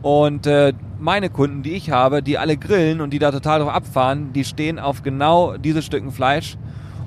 Und 0.03 0.47
äh, 0.47 0.73
meine 0.99 1.31
Kunden, 1.31 1.63
die 1.63 1.73
ich 1.73 1.91
habe, 1.91 2.23
die 2.23 2.39
alle 2.39 2.57
grillen 2.57 3.01
und 3.01 3.11
die 3.11 3.19
da 3.19 3.31
total 3.31 3.61
drauf 3.61 3.73
abfahren, 3.73 4.33
die 4.33 4.45
stehen 4.45 4.79
auf 4.79 5.03
genau 5.03 5.57
diese 5.57 5.83
Stücken 5.83 6.13
Fleisch. 6.13 6.57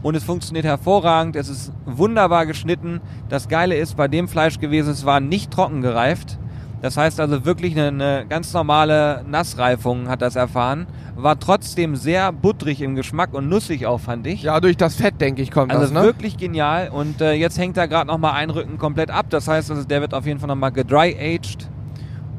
Und 0.04 0.16
es 0.16 0.24
funktioniert 0.24 0.66
hervorragend, 0.66 1.36
es 1.36 1.48
ist 1.48 1.72
wunderbar 1.86 2.46
geschnitten. 2.46 3.02
Das 3.30 3.48
Geile 3.48 3.76
ist, 3.76 3.96
bei 3.96 4.08
dem 4.08 4.28
Fleisch 4.28 4.60
gewesen, 4.60 4.92
es 4.92 5.06
war 5.06 5.20
nicht 5.20 5.52
trocken 5.52 5.82
gereift. 5.82 6.40
Das 6.82 6.98
heißt 6.98 7.20
also 7.20 7.46
wirklich 7.46 7.78
eine, 7.78 7.88
eine 7.88 8.26
ganz 8.28 8.54
normale 8.54 9.24
Nassreifung 9.28 10.10
hat 10.10 10.22
das 10.22 10.36
erfahren. 10.36 10.88
War 11.16 11.40
trotzdem 11.40 11.96
sehr 11.96 12.32
butterig 12.32 12.82
im 12.82 12.96
Geschmack 12.96 13.34
und 13.34 13.48
nussig 13.50 13.86
auch, 13.86 14.00
fand 14.00 14.26
ich. 14.26 14.44
Ja, 14.44 14.60
durch 14.60 14.78
das 14.78 14.96
Fett, 14.96 15.22
denke 15.22 15.44
ich, 15.44 15.52
kommt 15.52 15.72
Also 15.72 15.84
das, 15.84 15.92
ne? 15.92 16.02
wirklich 16.02 16.38
genial. 16.38 16.90
Und 16.90 17.22
äh, 17.22 17.34
jetzt 17.34 17.60
hängt 17.60 17.78
da 17.78 17.86
gerade 17.86 18.08
nochmal 18.08 18.34
ein 18.34 18.50
Rücken 18.50 18.80
komplett 18.80 19.12
ab. 19.12 19.28
Das 19.30 19.48
heißt, 19.48 19.70
also 19.70 19.84
der 19.84 20.02
wird 20.02 20.16
auf 20.16 20.26
jeden 20.26 20.40
Fall 20.40 20.48
nochmal 20.48 20.72
gedry-aged. 20.72 21.70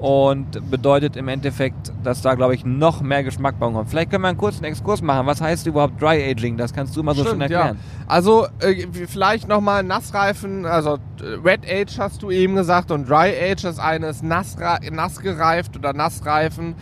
Und 0.03 0.69
bedeutet 0.69 1.17
im 1.17 1.29
Endeffekt, 1.29 1.93
dass 2.03 2.23
da, 2.23 2.35
glaube 2.35 2.57
ich, 2.57 2.65
noch 2.65 3.03
mehr 3.03 3.23
Geschmack 3.23 3.61
bei 3.61 3.71
kommt. 3.71 3.89
Vielleicht 3.89 4.11
können 4.11 4.25
wir 4.25 4.31
einen 4.31 4.37
kurzen 4.37 4.65
Exkurs 4.65 5.01
machen. 5.01 5.29
Was 5.29 5.41
heißt 5.41 5.65
überhaupt 5.69 6.03
Dry 6.03 6.29
Aging? 6.29 6.57
Das 6.57 6.73
kannst 6.73 6.97
du 6.97 7.05
mal 7.05 7.15
so 7.15 7.25
schön 7.25 7.41
erklären. 7.41 7.79
Ja. 7.79 8.05
Also 8.09 8.49
äh, 8.59 8.89
vielleicht 9.07 9.47
nochmal 9.47 9.85
Nassreifen, 9.85 10.67
also 10.67 10.95
äh, 11.21 11.39
Red 11.45 11.61
Age 11.71 12.01
hast 12.01 12.21
du 12.21 12.33
eben 12.33 12.57
gesagt 12.57 12.91
und 12.91 13.09
Dry 13.09 13.33
Age, 13.33 13.63
das 13.63 13.79
eine 13.79 14.09
ist 14.09 14.25
nass, 14.25 14.57
nass 14.91 15.21
gereift 15.21 15.77
oder 15.77 15.93
Nassreifen 15.93 16.75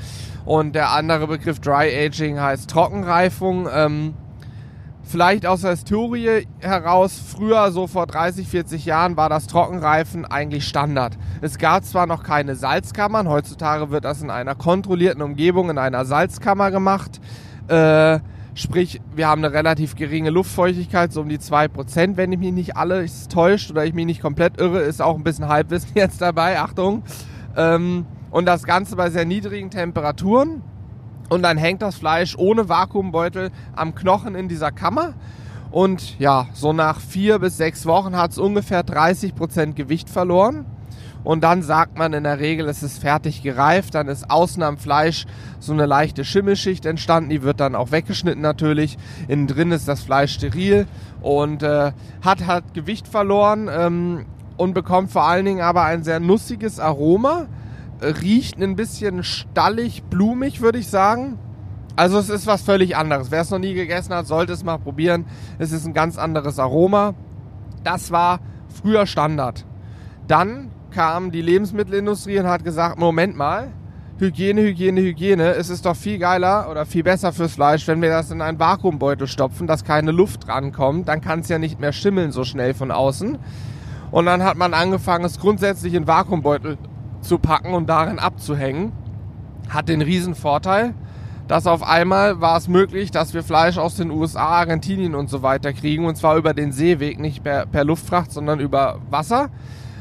und 0.47 0.75
der 0.75 0.91
andere 0.91 1.27
Begriff 1.27 1.61
Dry 1.61 1.95
Aging 1.95 2.41
heißt 2.41 2.71
Trockenreifung. 2.71 3.69
Ähm, 3.71 4.15
vielleicht 5.11 5.45
aus 5.45 5.63
der 5.63 5.71
Historie 5.73 6.47
heraus, 6.61 7.19
früher, 7.19 7.73
so 7.73 7.87
vor 7.87 8.07
30, 8.07 8.47
40 8.47 8.85
Jahren, 8.85 9.17
war 9.17 9.29
das 9.29 9.47
Trockenreifen 9.49 10.25
eigentlich 10.25 10.67
Standard. 10.67 11.19
Es 11.41 11.59
gab 11.59 11.85
zwar 11.85 12.07
noch 12.07 12.23
keine 12.23 12.55
Salzkammern, 12.55 13.29
heutzutage 13.29 13.91
wird 13.91 14.05
das 14.05 14.23
in 14.23 14.31
einer 14.31 14.55
kontrollierten 14.55 15.23
Umgebung, 15.23 15.69
in 15.71 15.79
einer 15.79 16.05
Salzkammer 16.05 16.71
gemacht. 16.71 17.21
Äh, 17.69 18.21
sprich, 18.55 19.01
wir 19.15 19.27
haben 19.27 19.45
eine 19.45 19.53
relativ 19.53 19.97
geringe 19.97 20.31
Luftfeuchtigkeit, 20.31 21.13
so 21.13 21.23
um 21.23 21.29
die 21.29 21.39
2%, 21.39 22.17
wenn 22.17 22.33
ich 22.33 22.39
mich 22.39 22.53
nicht 22.53 22.77
alles 22.77 23.29
täuscht 23.29 23.71
oder 23.71 23.85
ich 23.85 23.95
mich 23.95 24.07
nicht 24.07 24.23
komplett 24.23 24.61
irre, 24.61 24.81
ist 24.81 25.03
auch 25.03 25.17
ein 25.17 25.25
bisschen 25.25 25.49
Halbwissen 25.49 25.91
jetzt 25.95 26.21
dabei, 26.21 26.61
Achtung. 26.61 27.03
Ähm, 27.57 28.07
und 28.31 28.47
das 28.47 28.63
Ganze 28.63 28.95
bei 28.95 29.11
sehr 29.11 29.25
niedrigen 29.25 29.71
Temperaturen 29.71 30.63
und 31.31 31.43
dann 31.43 31.57
hängt 31.57 31.81
das 31.81 31.95
Fleisch 31.95 32.37
ohne 32.37 32.69
Vakuumbeutel 32.69 33.51
am 33.75 33.95
Knochen 33.95 34.35
in 34.35 34.49
dieser 34.49 34.73
Kammer. 34.73 35.15
Und 35.71 36.19
ja, 36.19 36.49
so 36.53 36.73
nach 36.73 37.01
vier 37.01 37.39
bis 37.39 37.57
sechs 37.57 37.87
Wochen 37.87 38.17
hat 38.17 38.33
es 38.33 38.39
ungefähr 38.39 38.83
30 38.83 39.37
Prozent 39.37 39.77
Gewicht 39.77 40.11
verloren. 40.11 40.67
Und 41.23 41.45
dann 41.45 41.63
sagt 41.63 41.97
man 41.97 42.15
in 42.15 42.25
der 42.25 42.41
Regel, 42.41 42.69
es 42.69 42.83
ist 42.83 42.99
fertig 42.99 43.43
gereift. 43.43 43.95
Dann 43.95 44.09
ist 44.09 44.29
außen 44.29 44.63
am 44.63 44.77
Fleisch 44.77 45.27
so 45.61 45.73
eine 45.73 45.87
leichte 45.87 46.25
Schimmelschicht 46.25 46.85
entstanden. 46.85 47.31
Die 47.31 47.43
wird 47.43 47.61
dann 47.61 47.77
auch 47.77 47.93
weggeschnitten 47.93 48.43
natürlich. 48.43 48.99
Innen 49.29 49.47
drin 49.47 49.71
ist 49.71 49.87
das 49.87 50.03
Fleisch 50.03 50.33
steril 50.35 50.89
und 51.23 51.63
äh, 51.63 51.93
hat 52.23 52.47
halt 52.47 52.75
Gewicht 52.75 53.07
verloren 53.07 53.71
ähm, 53.73 54.27
und 54.57 54.75
bekommt 54.75 55.13
vor 55.13 55.25
allen 55.25 55.45
Dingen 55.45 55.61
aber 55.61 55.85
ein 55.85 56.03
sehr 56.03 56.19
nussiges 56.19 56.81
Aroma 56.81 57.47
riecht 58.03 58.61
ein 58.61 58.77
bisschen 58.77 59.23
stallig, 59.25 60.03
blumig, 60.05 60.61
würde 60.61 60.79
ich 60.79 60.89
sagen. 60.89 61.39
Also 61.97 62.19
es 62.19 62.31
ist 62.31 62.47
was 62.47 62.63
völlig 62.63 62.97
anderes. 62.97 63.31
Wer 63.31 63.43
es 63.43 63.51
noch 63.51 63.59
nie 63.59 63.75
gegessen 63.75 64.15
hat, 64.15 64.27
sollte 64.27 64.53
es 64.53 64.65
mal 64.65 64.79
probieren. 64.79 65.27
Es 65.59 65.73
ist 65.73 65.87
ein 65.87 65.93
ganz 65.93 66.19
anderes 66.19 66.59
Aroma. 66.59 67.15
Das 67.85 68.11
war 68.11 68.41
früher 68.69 69.07
Standard. 69.07 69.67
Dann 70.27 70.71
kam 70.91 71.31
die 71.31 71.43
Lebensmittelindustrie 71.43 72.39
und 72.39 72.47
hat 72.47 72.65
gesagt, 72.65 72.99
Moment 72.99 73.37
mal, 73.37 73.73
Hygiene, 74.19 74.61
Hygiene, 74.61 75.01
Hygiene. 75.01 75.55
Es 75.55 75.71
ist 75.71 75.87
doch 75.87 75.97
viel 75.97 76.19
geiler 76.19 76.71
oder 76.71 76.85
viel 76.85 77.03
besser 77.03 77.33
fürs 77.33 77.55
Fleisch, 77.55 77.89
wenn 77.89 78.03
wir 78.03 78.11
das 78.11 78.31
in 78.31 78.43
einen 78.43 78.59
Vakuumbeutel 78.59 79.27
stopfen, 79.27 79.67
dass 79.67 79.85
keine 79.85 80.11
Luft 80.11 80.47
rankommt. 80.47 81.09
Dann 81.09 81.21
kann 81.21 81.41
es 81.41 81.49
ja 81.49 81.59
nicht 81.59 81.81
mehr 81.81 81.93
schimmeln 81.93 82.31
so 82.31 82.45
schnell 82.45 82.75
von 82.75 82.91
außen. 82.91 83.39
Und 84.11 84.27
dann 84.27 84.43
hat 84.43 84.57
man 84.57 84.75
angefangen, 84.75 85.25
es 85.25 85.39
grundsätzlich 85.39 85.95
in 85.95 86.07
Vakuumbeutel 86.07 86.77
zu 87.21 87.39
packen 87.39 87.75
und 87.75 87.89
darin 87.89 88.19
abzuhängen. 88.19 88.93
Hat 89.69 89.89
den 89.89 90.03
riesen 90.03 90.35
Vorteil, 90.35 90.95
dass 91.49 91.67
auf 91.67 91.83
einmal 91.83 92.41
war 92.41 92.57
es 92.57 92.69
möglich, 92.69 93.11
dass 93.11 93.35
wir 93.35 93.43
Fleisch 93.43 93.79
aus 93.79 93.97
den 93.97 94.11
USA, 94.11 94.47
Argentinien 94.47 95.15
und 95.15 95.31
so 95.31 95.43
weiter 95.43 95.73
kriegen. 95.73 96.07
Und 96.07 96.17
zwar 96.17 96.37
über 96.37 96.55
den 96.55 96.73
Seeweg, 96.73 97.19
nicht 97.19 97.43
per, 97.43 97.67
per 97.67 97.85
Luftfracht, 97.85 98.33
sondern 98.33 98.61
über 98.61 99.01
Wasser. 99.11 99.51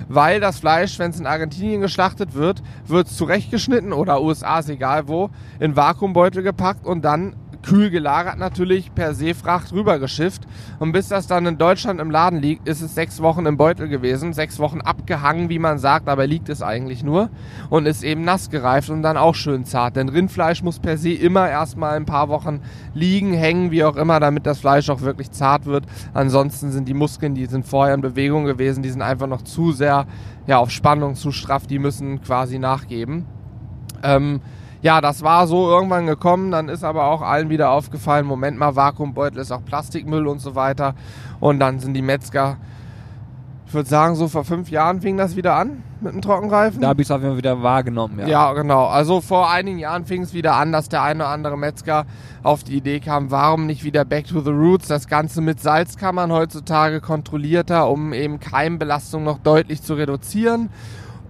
Weil 0.07 0.39
das 0.39 0.59
Fleisch, 0.59 0.97
wenn 0.97 1.11
es 1.11 1.19
in 1.19 1.27
Argentinien 1.27 1.81
geschlachtet 1.81 2.33
wird, 2.33 2.63
wird 2.87 3.07
es 3.07 3.17
zurechtgeschnitten 3.17 3.93
oder 3.93 4.21
USA 4.21 4.59
ist 4.59 4.69
egal 4.69 5.07
wo, 5.07 5.29
in 5.59 5.75
Vakuumbeutel 5.75 6.41
gepackt 6.41 6.85
und 6.85 7.03
dann 7.03 7.35
kühl 7.63 7.89
gelagert 7.89 8.37
natürlich 8.37 8.93
per 8.93 9.13
Seefracht 9.13 9.71
rübergeschifft. 9.73 10.43
Und 10.79 10.91
bis 10.91 11.09
das 11.09 11.27
dann 11.27 11.45
in 11.45 11.57
Deutschland 11.57 11.99
im 11.99 12.11
Laden 12.11 12.39
liegt, 12.39 12.67
ist 12.67 12.81
es 12.81 12.95
sechs 12.95 13.21
Wochen 13.21 13.45
im 13.45 13.57
Beutel 13.57 13.87
gewesen. 13.87 14.33
Sechs 14.33 14.59
Wochen 14.59 14.81
abgehangen, 14.81 15.49
wie 15.49 15.59
man 15.59 15.77
sagt, 15.77 16.07
aber 16.07 16.27
liegt 16.27 16.49
es 16.49 16.61
eigentlich 16.61 17.03
nur. 17.03 17.29
Und 17.69 17.85
ist 17.85 18.03
eben 18.03 18.23
nass 18.23 18.49
gereift 18.49 18.89
und 18.89 19.03
dann 19.03 19.17
auch 19.17 19.35
schön 19.35 19.65
zart. 19.65 19.95
Denn 19.95 20.09
Rindfleisch 20.09 20.63
muss 20.63 20.79
per 20.79 20.97
se 20.97 21.11
immer 21.11 21.49
erstmal 21.49 21.95
ein 21.95 22.05
paar 22.05 22.29
Wochen 22.29 22.61
liegen, 22.93 23.33
hängen, 23.33 23.71
wie 23.71 23.83
auch 23.83 23.95
immer, 23.95 24.19
damit 24.19 24.45
das 24.45 24.59
Fleisch 24.59 24.89
auch 24.89 25.01
wirklich 25.01 25.31
zart 25.31 25.65
wird. 25.65 25.85
Ansonsten 26.13 26.71
sind 26.71 26.87
die 26.87 26.93
Muskeln, 26.93 27.35
die 27.35 27.45
sind 27.45 27.65
vorher 27.67 27.95
in 27.95 28.01
Bewegung 28.01 28.45
gewesen, 28.45 28.83
die 28.83 28.89
sind 28.89 29.01
einfach 29.01 29.27
noch 29.27 29.41
zu 29.41 29.71
sehr 29.71 30.05
ja, 30.47 30.57
auf 30.57 30.71
Spannung, 30.71 31.15
zu 31.15 31.31
straff, 31.31 31.67
die 31.67 31.79
müssen 31.79 32.21
quasi 32.21 32.57
nachgeben. 32.57 33.25
Ähm, 34.01 34.41
ja, 34.81 35.01
das 35.01 35.23
war 35.23 35.47
so 35.47 35.69
irgendwann 35.69 36.07
gekommen, 36.07 36.51
dann 36.51 36.69
ist 36.69 36.83
aber 36.83 37.05
auch 37.05 37.21
allen 37.21 37.49
wieder 37.49 37.71
aufgefallen, 37.71 38.25
Moment 38.25 38.57
mal, 38.57 38.75
Vakuumbeutel 38.75 39.39
ist 39.39 39.51
auch 39.51 39.63
Plastikmüll 39.63 40.27
und 40.27 40.39
so 40.39 40.55
weiter. 40.55 40.95
Und 41.39 41.59
dann 41.59 41.79
sind 41.79 41.93
die 41.93 42.01
Metzger, 42.01 42.57
ich 43.67 43.73
würde 43.73 43.89
sagen, 43.89 44.15
so 44.15 44.27
vor 44.27 44.45
fünf 44.45 44.71
Jahren 44.71 45.01
fing 45.01 45.17
das 45.17 45.35
wieder 45.35 45.55
an 45.55 45.83
mit 46.01 46.13
dem 46.13 46.21
Trockenreifen. 46.21 46.81
Da 46.81 46.87
habe 46.87 47.01
ich 47.01 47.07
es 47.07 47.11
auf 47.11 47.19
jeden 47.19 47.33
Fall 47.33 47.37
wieder 47.37 47.61
wahrgenommen, 47.61 48.19
ja. 48.19 48.27
Ja, 48.27 48.53
genau. 48.53 48.87
Also 48.87 49.19
vor 49.19 49.51
einigen 49.51 49.79
Jahren 49.79 50.05
fing 50.05 50.21
es 50.21 50.33
wieder 50.33 50.55
an, 50.55 50.71
dass 50.71 50.87
der 50.87 51.03
eine 51.03 51.23
oder 51.23 51.33
andere 51.33 51.57
Metzger 51.57 52.05
auf 52.41 52.63
die 52.63 52.77
Idee 52.77 53.01
kam, 53.01 53.31
warum 53.31 53.65
nicht 53.65 53.83
wieder 53.83 54.05
Back 54.05 54.27
to 54.27 54.39
the 54.39 54.49
Roots, 54.49 54.87
das 54.87 55.07
Ganze 55.07 55.41
mit 55.41 55.59
Salzkammern 55.59 56.31
heutzutage 56.31 57.01
kontrollierter, 57.01 57.89
um 57.89 58.13
eben 58.13 58.39
Keimbelastung 58.39 59.25
noch 59.25 59.39
deutlich 59.39 59.83
zu 59.83 59.95
reduzieren. 59.95 60.69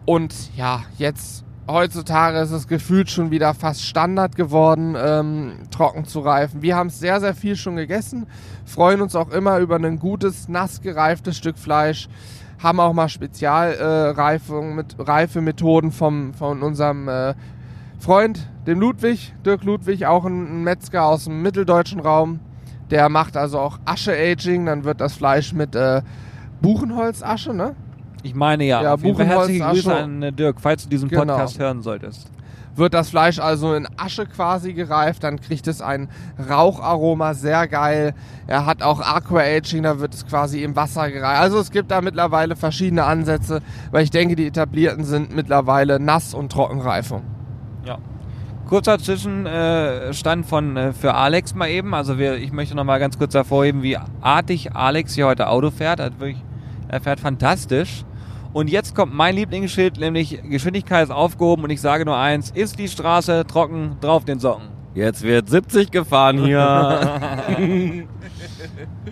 Und 0.06 0.56
ja, 0.56 0.82
jetzt 0.98 1.44
heutzutage 1.70 2.40
ist 2.40 2.52
es 2.52 2.68
gefühlt 2.68 3.10
schon 3.10 3.32
wieder 3.32 3.54
fast 3.54 3.84
Standard 3.84 4.36
geworden, 4.36 4.96
ähm, 4.98 5.54
trocken 5.72 6.06
zu 6.06 6.20
reifen. 6.20 6.62
Wir 6.62 6.76
haben 6.76 6.88
es 6.88 7.00
sehr, 7.00 7.20
sehr 7.20 7.36
viel 7.36 7.56
schon 7.56 7.76
gegessen, 7.76 8.26
freuen 8.66 9.02
uns 9.02 9.16
auch 9.16 9.30
immer 9.30 9.60
über 9.60 9.76
ein 9.76 10.00
gutes, 10.00 10.50
nass 10.50 10.82
gereiftes 10.82 11.38
Stück 11.38 11.58
Fleisch, 11.58 12.10
haben 12.62 12.80
auch 12.80 12.94
mal 12.94 13.08
Spezialreifung 13.08 14.72
äh, 14.72 14.74
mit 14.74 14.96
Reifemethoden 14.98 15.92
vom, 15.92 16.34
von 16.34 16.62
unserem 16.64 17.08
äh, 17.08 17.36
Freund, 18.00 18.50
dem 18.66 18.80
Ludwig, 18.80 19.34
Dirk 19.46 19.64
Ludwig, 19.64 20.06
auch 20.06 20.26
ein 20.26 20.64
Metzger 20.64 21.06
aus 21.06 21.26
dem 21.26 21.42
mitteldeutschen 21.42 22.00
Raum. 22.00 22.40
Der 22.90 23.08
macht 23.10 23.38
also 23.38 23.60
auch 23.60 23.80
Asche-Aging, 23.86 24.66
dann 24.66 24.84
wird 24.84 25.00
das 25.00 25.14
Fleisch 25.14 25.54
mit 25.54 25.76
äh, 25.76 26.02
Buchenholzasche, 26.62 27.54
ne? 27.54 27.76
Ich 28.24 28.36
meine 28.36 28.64
ja. 28.66 28.82
Ja, 28.84 28.94
Auf 28.96 29.04
jeden 29.04 29.16
Fall 29.16 29.26
Buchenholz, 29.26 29.50
herzliche 29.50 29.66
Grüße 29.72 29.96
an 29.96 30.24
äh, 30.24 30.32
Dirk, 30.34 30.60
falls 30.62 30.84
du 30.84 30.90
diesen 30.90 31.10
Genau. 31.10 31.22
Podcast 31.36 31.58
hören 31.60 31.82
solltest. 31.82 32.30
wird 32.76 32.94
das 32.94 33.10
Fleisch 33.10 33.40
also 33.40 33.74
in 33.74 33.88
Asche 33.98 34.26
quasi 34.26 34.74
gereift, 34.74 35.24
dann 35.24 35.40
kriegt 35.42 35.68
es 35.68 35.82
ein 35.82 36.08
Raucharoma, 36.50 37.34
sehr 37.34 37.68
geil. 37.68 38.14
Er 38.48 38.66
hat 38.66 38.82
auch 38.84 39.02
Aqua-Aging, 39.02 39.84
da 39.84 40.00
wird 40.00 40.14
es 40.14 40.26
quasi 40.26 40.64
im 40.64 40.76
Wasser 40.78 41.12
gereift. 41.12 41.42
Also 41.42 41.60
es 41.60 41.72
gibt 41.72 41.92
da 41.92 42.00
mittlerweile 42.02 42.56
verschiedene 42.56 43.04
Ansätze, 43.04 43.62
weil 43.92 44.04
ich 44.04 44.12
denke, 44.12 44.36
die 44.36 44.48
etablierten 44.48 45.04
sind 45.04 45.36
mittlerweile 45.36 46.00
Nass- 46.00 46.34
und 46.34 46.52
Trockenreifung. 46.52 47.24
Ja. 47.86 47.98
Kurzer 48.68 49.00
Zwischenstand 49.00 50.46
von 50.46 50.78
äh, 50.78 50.94
für 50.94 51.16
Alex 51.16 51.56
mal 51.56 51.70
eben. 51.70 51.94
Also 51.94 52.18
wir, 52.18 52.36
ich 52.38 52.52
möchte 52.52 52.76
noch 52.76 52.84
mal 52.84 53.00
ganz 53.00 53.18
kurz 53.18 53.34
hervorheben, 53.34 53.82
wie 53.84 53.98
artig 54.22 54.74
Alex 54.76 55.16
hier 55.16 55.26
heute 55.28 55.48
Auto 55.50 55.72
fährt. 55.72 56.00
Er 56.00 57.02
fährt 57.02 57.20
fantastisch. 57.20 58.06
Und 58.52 58.70
jetzt 58.70 58.96
kommt 58.96 59.14
mein 59.14 59.36
Lieblingsschild, 59.36 60.00
nämlich 60.00 60.42
Geschwindigkeit 60.44 61.04
ist 61.04 61.12
aufgehoben 61.12 61.64
und 61.64 61.70
ich 61.70 61.82
sage 61.82 62.06
nur 62.06 62.18
eins, 62.18 62.52
ist 62.52 62.80
die 62.80 62.88
Straße 62.88 63.46
trocken, 63.48 63.98
drauf 64.02 64.26
den 64.26 64.40
Socken. 64.40 64.70
Jetzt 64.96 65.22
wird 65.22 65.50
70 65.50 65.92
gefahren 65.92 66.44
hier. 66.44 68.08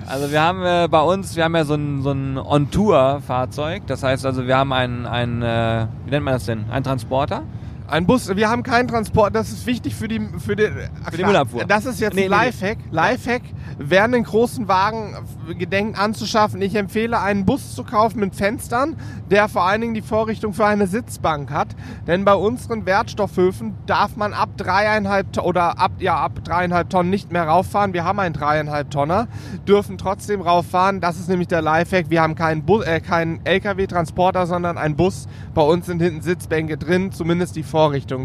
Also 0.06 0.32
wir 0.32 0.41
haben 0.41 0.63
äh, 0.63 0.88
bei 0.89 1.01
uns, 1.01 1.36
wir 1.36 1.44
haben 1.44 1.56
ja 1.56 1.65
so 1.65 1.74
ein, 1.74 2.01
so 2.01 2.12
ein 2.12 2.38
On-Tour-Fahrzeug. 2.38 3.84
Das 3.88 4.03
heißt 4.03 4.25
also, 4.25 4.48
wir 4.48 4.58
haben 4.58 4.72
einen, 4.72 5.06
einen 5.06 5.41
äh, 5.41 5.88
wie 6.06 6.12
nennt 6.12 6.24
man 6.24 6.36
das 6.36 6.46
denn? 6.46 6.70
Einen 6.70 6.84
Transporter. 6.84 7.44
Ein 7.89 8.06
Bus, 8.06 8.36
wir 8.36 8.50
haben 8.50 8.63
keinen 8.63 8.89
Transport, 8.89 9.34
das 9.34 9.50
ist 9.50 9.65
wichtig 9.65 9.96
für 9.96 10.10
die, 10.10 10.20
für 10.39 10.58
die, 10.58 10.67
Für 11.10 11.17
die 11.17 11.24
Müllabfuhr. 11.24 11.63
Das 11.63 11.86
ist 11.86 12.01
jetzt 12.01 12.15
Nee, 12.15 12.25
ein 12.25 12.29
nee, 12.32 12.36
nee. 12.36 12.46
Lifehack. 12.46 12.77
Lifehack, 12.91 13.41
wer 13.77 14.03
einen 14.03 14.25
großen 14.25 14.67
Wagen 14.67 15.15
gedenkt 15.58 15.98
anzuschaffen, 15.98 16.62
ich 16.62 16.75
empfehle 16.75 17.22
einen 17.22 17.46
Bus 17.46 17.75
zu 17.75 17.86
kaufen 17.86 18.20
mit 18.20 18.36
Fenstern, 18.36 18.98
der 19.32 19.48
vor 19.48 19.63
allen 19.65 19.79
Dingen 19.79 19.94
die 19.94 20.01
Vorrichtung 20.01 20.51
für 20.53 20.65
eine 20.65 20.88
Sitzbank 20.88 21.50
hat. 21.50 21.70
Denn 22.08 22.25
bei 22.25 22.34
unseren 22.34 22.86
Wertstoffhöfen 22.86 23.75
darf 23.86 24.17
man 24.17 24.34
ab 24.34 24.50
dreieinhalb 24.58 25.38
oder 25.41 25.79
ab, 25.79 25.91
ja, 26.00 26.17
ab 26.17 26.44
dreieinhalb 26.44 26.89
Tonnen 26.89 27.10
nicht 27.10 27.32
mehr 27.32 27.48
rauffahren. 27.48 27.94
Wir 27.94 28.03
haben 28.03 28.20
einen 28.20 28.34
dreieinhalb 28.34 28.91
Tonner, 28.91 29.29
dürfen 29.65 29.98
trotzdem 29.98 30.41
rauffahren. 30.41 31.00
Das 31.00 31.17
ist 31.17 31.29
nämlich 31.29 31.48
der 31.48 31.62
Lifehack. 31.62 32.10
Wir 32.10 32.22
haben 32.22 32.36
keinen, 32.36 32.67
äh, 32.86 33.00
keinen 33.00 33.39
LKW-Transporter, 33.46 34.46
sondern 34.46 34.77
einen 34.77 34.98
Bus. 34.98 35.27
Bei 35.53 35.62
uns 35.62 35.86
sind 35.86 36.01
hinten 36.01 36.22
Sitzbänke 36.22 36.77
drin, 36.77 37.13
zumindest 37.13 37.56
die 37.56 37.63
Vorrichtung. 37.63 37.76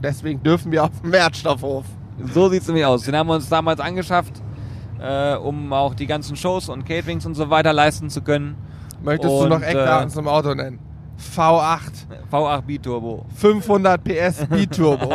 Deswegen 0.02 0.42
dürfen 0.42 0.72
wir 0.72 0.84
auf 0.84 1.00
dem 1.02 1.12
Wertstoffhof. 1.12 1.84
So 2.32 2.48
sieht's 2.48 2.66
nämlich 2.66 2.84
aus. 2.84 3.04
Den 3.04 3.16
haben 3.16 3.28
wir 3.28 3.34
uns 3.34 3.48
damals 3.48 3.80
angeschafft, 3.80 4.42
äh, 5.00 5.34
um 5.34 5.72
auch 5.72 5.94
die 5.94 6.06
ganzen 6.06 6.36
Shows 6.36 6.68
und 6.68 6.86
Caterings 6.86 7.26
und 7.26 7.34
so 7.34 7.50
weiter 7.50 7.72
leisten 7.72 8.10
zu 8.10 8.22
können. 8.22 8.56
Möchtest 9.02 9.32
du 9.32 9.42
Und, 9.42 9.48
noch 9.48 9.62
Eckdaten 9.62 10.08
äh, 10.08 10.12
zum 10.12 10.28
Auto 10.28 10.54
nennen? 10.54 10.78
V8. 11.36 11.80
V8 12.30 12.62
Biturbo. 12.62 13.26
500 13.36 14.02
PS 14.02 14.46
Biturbo. 14.50 15.12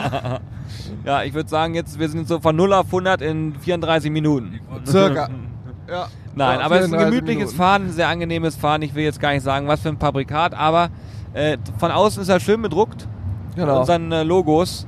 Ja, 1.06 1.24
ich 1.24 1.34
würde 1.34 1.50
sagen, 1.50 1.74
jetzt 1.76 2.00
wir 2.00 2.10
sind 2.10 2.28
so 2.28 2.40
von 2.40 2.56
0 2.56 2.74
auf 2.74 2.86
100 2.88 3.22
in 3.22 3.56
34 3.60 4.12
Minuten. 4.12 4.60
Circa. 4.86 5.30
Ja. 5.90 6.10
Nein, 6.36 6.60
aber 6.60 6.82
es 6.82 6.88
ist 6.88 6.94
ein 6.94 7.00
34 7.00 7.06
gemütliches 7.10 7.38
Minuten. 7.52 7.58
Fahren, 7.58 7.86
ein 7.86 7.92
sehr 7.94 8.10
angenehmes 8.10 8.58
Fahren. 8.58 8.82
Ich 8.82 8.94
will 8.94 9.06
jetzt 9.06 9.22
gar 9.22 9.32
nicht 9.32 9.44
sagen, 9.44 9.70
was 9.70 9.80
für 9.80 9.88
ein 9.88 9.98
Fabrikat, 9.98 10.54
aber 10.54 10.90
äh, 11.34 11.58
von 11.78 11.92
außen 11.92 12.22
ist 12.22 12.28
er 12.28 12.42
schön 12.42 12.62
bedruckt. 12.62 13.08
Genau. 13.58 13.80
Unseren 13.80 14.12
äh, 14.12 14.24
Logos. 14.24 14.88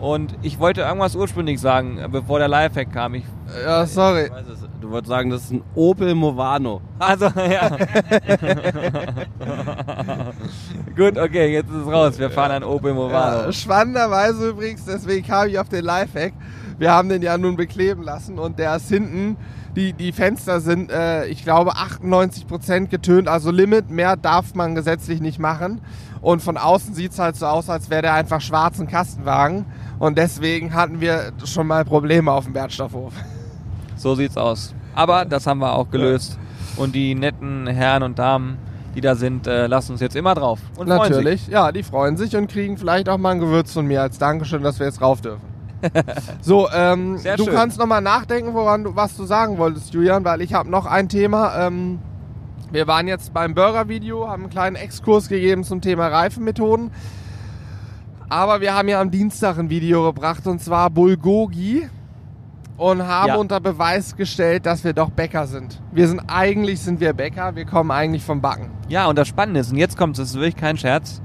Und 0.00 0.36
ich 0.42 0.58
wollte 0.58 0.82
irgendwas 0.82 1.16
ursprünglich 1.16 1.60
sagen, 1.60 1.98
äh, 1.98 2.08
bevor 2.08 2.38
der 2.38 2.48
Lifehack 2.48 2.92
kam. 2.92 3.14
Ich, 3.14 3.24
Ja, 3.64 3.86
sorry. 3.86 4.24
Ich 4.24 4.32
weiß 4.32 4.48
es. 4.48 4.66
Du 4.80 4.90
wolltest 4.90 5.08
sagen, 5.08 5.30
das 5.30 5.44
ist 5.44 5.52
ein 5.52 5.62
Opel 5.74 6.14
Movano. 6.14 6.80
also, 6.98 7.26
ja. 7.36 7.70
Gut, 10.96 11.18
okay, 11.18 11.52
jetzt 11.52 11.70
ist 11.70 11.76
es 11.76 11.86
raus. 11.86 12.18
Wir 12.18 12.30
fahren 12.30 12.52
ein 12.52 12.64
Opel 12.64 12.92
Movano. 12.94 13.46
Ja, 13.46 13.52
spannenderweise 13.52 14.50
übrigens, 14.50 14.84
deswegen 14.84 15.26
kam 15.26 15.48
ich 15.48 15.58
auf 15.58 15.68
den 15.68 15.84
Lifehack. 15.84 16.34
Wir 16.78 16.92
haben 16.92 17.08
den 17.08 17.22
ja 17.22 17.38
nun 17.38 17.56
bekleben 17.56 18.02
lassen 18.02 18.38
und 18.38 18.58
der 18.58 18.76
ist 18.76 18.88
hinten, 18.88 19.36
die, 19.76 19.92
die 19.92 20.12
Fenster 20.12 20.60
sind, 20.60 20.90
äh, 20.90 21.26
ich 21.26 21.42
glaube, 21.42 21.72
98% 21.72 22.88
getönt, 22.88 23.28
also 23.28 23.50
Limit, 23.50 23.90
mehr 23.90 24.16
darf 24.16 24.54
man 24.54 24.74
gesetzlich 24.74 25.20
nicht 25.20 25.38
machen. 25.38 25.80
Und 26.26 26.42
von 26.42 26.56
außen 26.56 26.92
sieht 26.92 27.12
es 27.12 27.20
halt 27.20 27.36
so 27.36 27.46
aus, 27.46 27.70
als 27.70 27.88
wäre 27.88 28.02
der 28.02 28.14
einfach 28.14 28.40
schwarzen 28.40 28.88
Kastenwagen. 28.88 29.64
Und 30.00 30.18
deswegen 30.18 30.74
hatten 30.74 31.00
wir 31.00 31.30
schon 31.44 31.68
mal 31.68 31.84
Probleme 31.84 32.32
auf 32.32 32.46
dem 32.46 32.54
Wertstoffhof. 32.54 33.12
So 33.94 34.16
sieht's 34.16 34.36
aus. 34.36 34.74
Aber 34.96 35.24
das 35.24 35.46
haben 35.46 35.60
wir 35.60 35.72
auch 35.72 35.88
gelöst. 35.88 36.36
Und 36.76 36.96
die 36.96 37.14
netten 37.14 37.68
Herren 37.68 38.02
und 38.02 38.18
Damen, 38.18 38.58
die 38.96 39.00
da 39.00 39.14
sind, 39.14 39.46
äh, 39.46 39.68
lassen 39.68 39.92
uns 39.92 40.00
jetzt 40.00 40.16
immer 40.16 40.34
drauf. 40.34 40.58
Und. 40.76 40.88
Natürlich, 40.88 41.46
ja, 41.46 41.70
die 41.70 41.84
freuen 41.84 42.16
sich 42.16 42.34
und 42.34 42.48
kriegen 42.48 42.76
vielleicht 42.76 43.08
auch 43.08 43.18
mal 43.18 43.30
ein 43.30 43.38
Gewürz 43.38 43.72
von 43.72 43.86
mir 43.86 44.02
als 44.02 44.18
Dankeschön, 44.18 44.64
dass 44.64 44.80
wir 44.80 44.86
jetzt 44.86 45.00
rauf 45.00 45.20
dürfen. 45.20 45.46
so, 46.40 46.68
ähm, 46.74 47.20
du 47.22 47.44
schön. 47.44 47.54
kannst 47.54 47.78
noch 47.78 47.86
mal 47.86 48.00
nachdenken, 48.00 48.52
woran 48.52 48.82
du, 48.82 48.96
was 48.96 49.16
du 49.16 49.26
sagen 49.26 49.58
wolltest, 49.58 49.94
Julian, 49.94 50.24
weil 50.24 50.40
ich 50.40 50.54
habe 50.54 50.68
noch 50.68 50.86
ein 50.86 51.08
Thema. 51.08 51.68
Ähm, 51.68 52.00
wir 52.72 52.86
waren 52.86 53.08
jetzt 53.08 53.32
beim 53.32 53.54
Burger-Video, 53.54 54.28
haben 54.28 54.42
einen 54.44 54.50
kleinen 54.50 54.76
Exkurs 54.76 55.28
gegeben 55.28 55.64
zum 55.64 55.80
Thema 55.80 56.08
Reifenmethoden. 56.08 56.90
Aber 58.28 58.60
wir 58.60 58.74
haben 58.74 58.88
ja 58.88 59.00
am 59.00 59.10
Dienstag 59.10 59.58
ein 59.58 59.70
Video 59.70 60.04
gebracht 60.12 60.46
und 60.46 60.60
zwar 60.60 60.90
Bulgogi 60.90 61.88
und 62.76 63.06
haben 63.06 63.28
Ja. 63.28 63.36
unter 63.36 63.60
Beweis 63.60 64.16
gestellt, 64.16 64.66
dass 64.66 64.84
wir 64.84 64.92
doch 64.92 65.10
Bäcker 65.10 65.46
sind. 65.46 65.80
Wir 65.92 66.08
sind 66.08 66.20
eigentlich 66.26 66.80
sind 66.80 67.00
wir 67.00 67.12
Bäcker, 67.12 67.54
wir 67.54 67.64
kommen 67.64 67.90
eigentlich 67.90 68.24
vom 68.24 68.40
Backen. 68.40 68.70
Ja, 68.88 69.06
und 69.06 69.16
das 69.16 69.28
Spannende 69.28 69.60
ist, 69.60 69.70
und 69.72 69.78
jetzt 69.78 69.96
kommt 69.96 70.18
es, 70.18 70.30
ist 70.30 70.34
wirklich 70.34 70.56
kein 70.56 70.76
Scherz. 70.76 71.22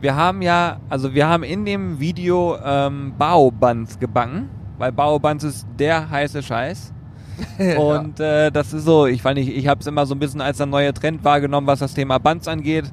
Wir 0.00 0.16
haben 0.16 0.42
ja, 0.42 0.78
also 0.90 1.14
wir 1.14 1.26
haben 1.28 1.42
in 1.44 1.64
dem 1.64 1.98
Video 1.98 2.56
ähm, 2.62 3.14
Baobuns 3.18 3.98
gebacken, 3.98 4.50
weil 4.76 4.92
Baobuns 4.92 5.44
ist 5.44 5.66
der 5.78 6.10
heiße 6.10 6.42
Scheiß. 6.42 6.92
Und 7.78 8.20
äh, 8.20 8.50
das 8.50 8.72
ist 8.72 8.84
so, 8.84 9.06
ich 9.06 9.24
weiß 9.24 9.34
nicht, 9.34 9.48
ich 9.48 9.66
habe 9.66 9.80
es 9.80 9.86
immer 9.86 10.06
so 10.06 10.14
ein 10.14 10.18
bisschen 10.18 10.40
als 10.40 10.58
der 10.58 10.66
neue 10.66 10.92
Trend 10.94 11.24
wahrgenommen, 11.24 11.66
was 11.66 11.80
das 11.80 11.94
Thema 11.94 12.18
Buns 12.18 12.48
angeht. 12.48 12.84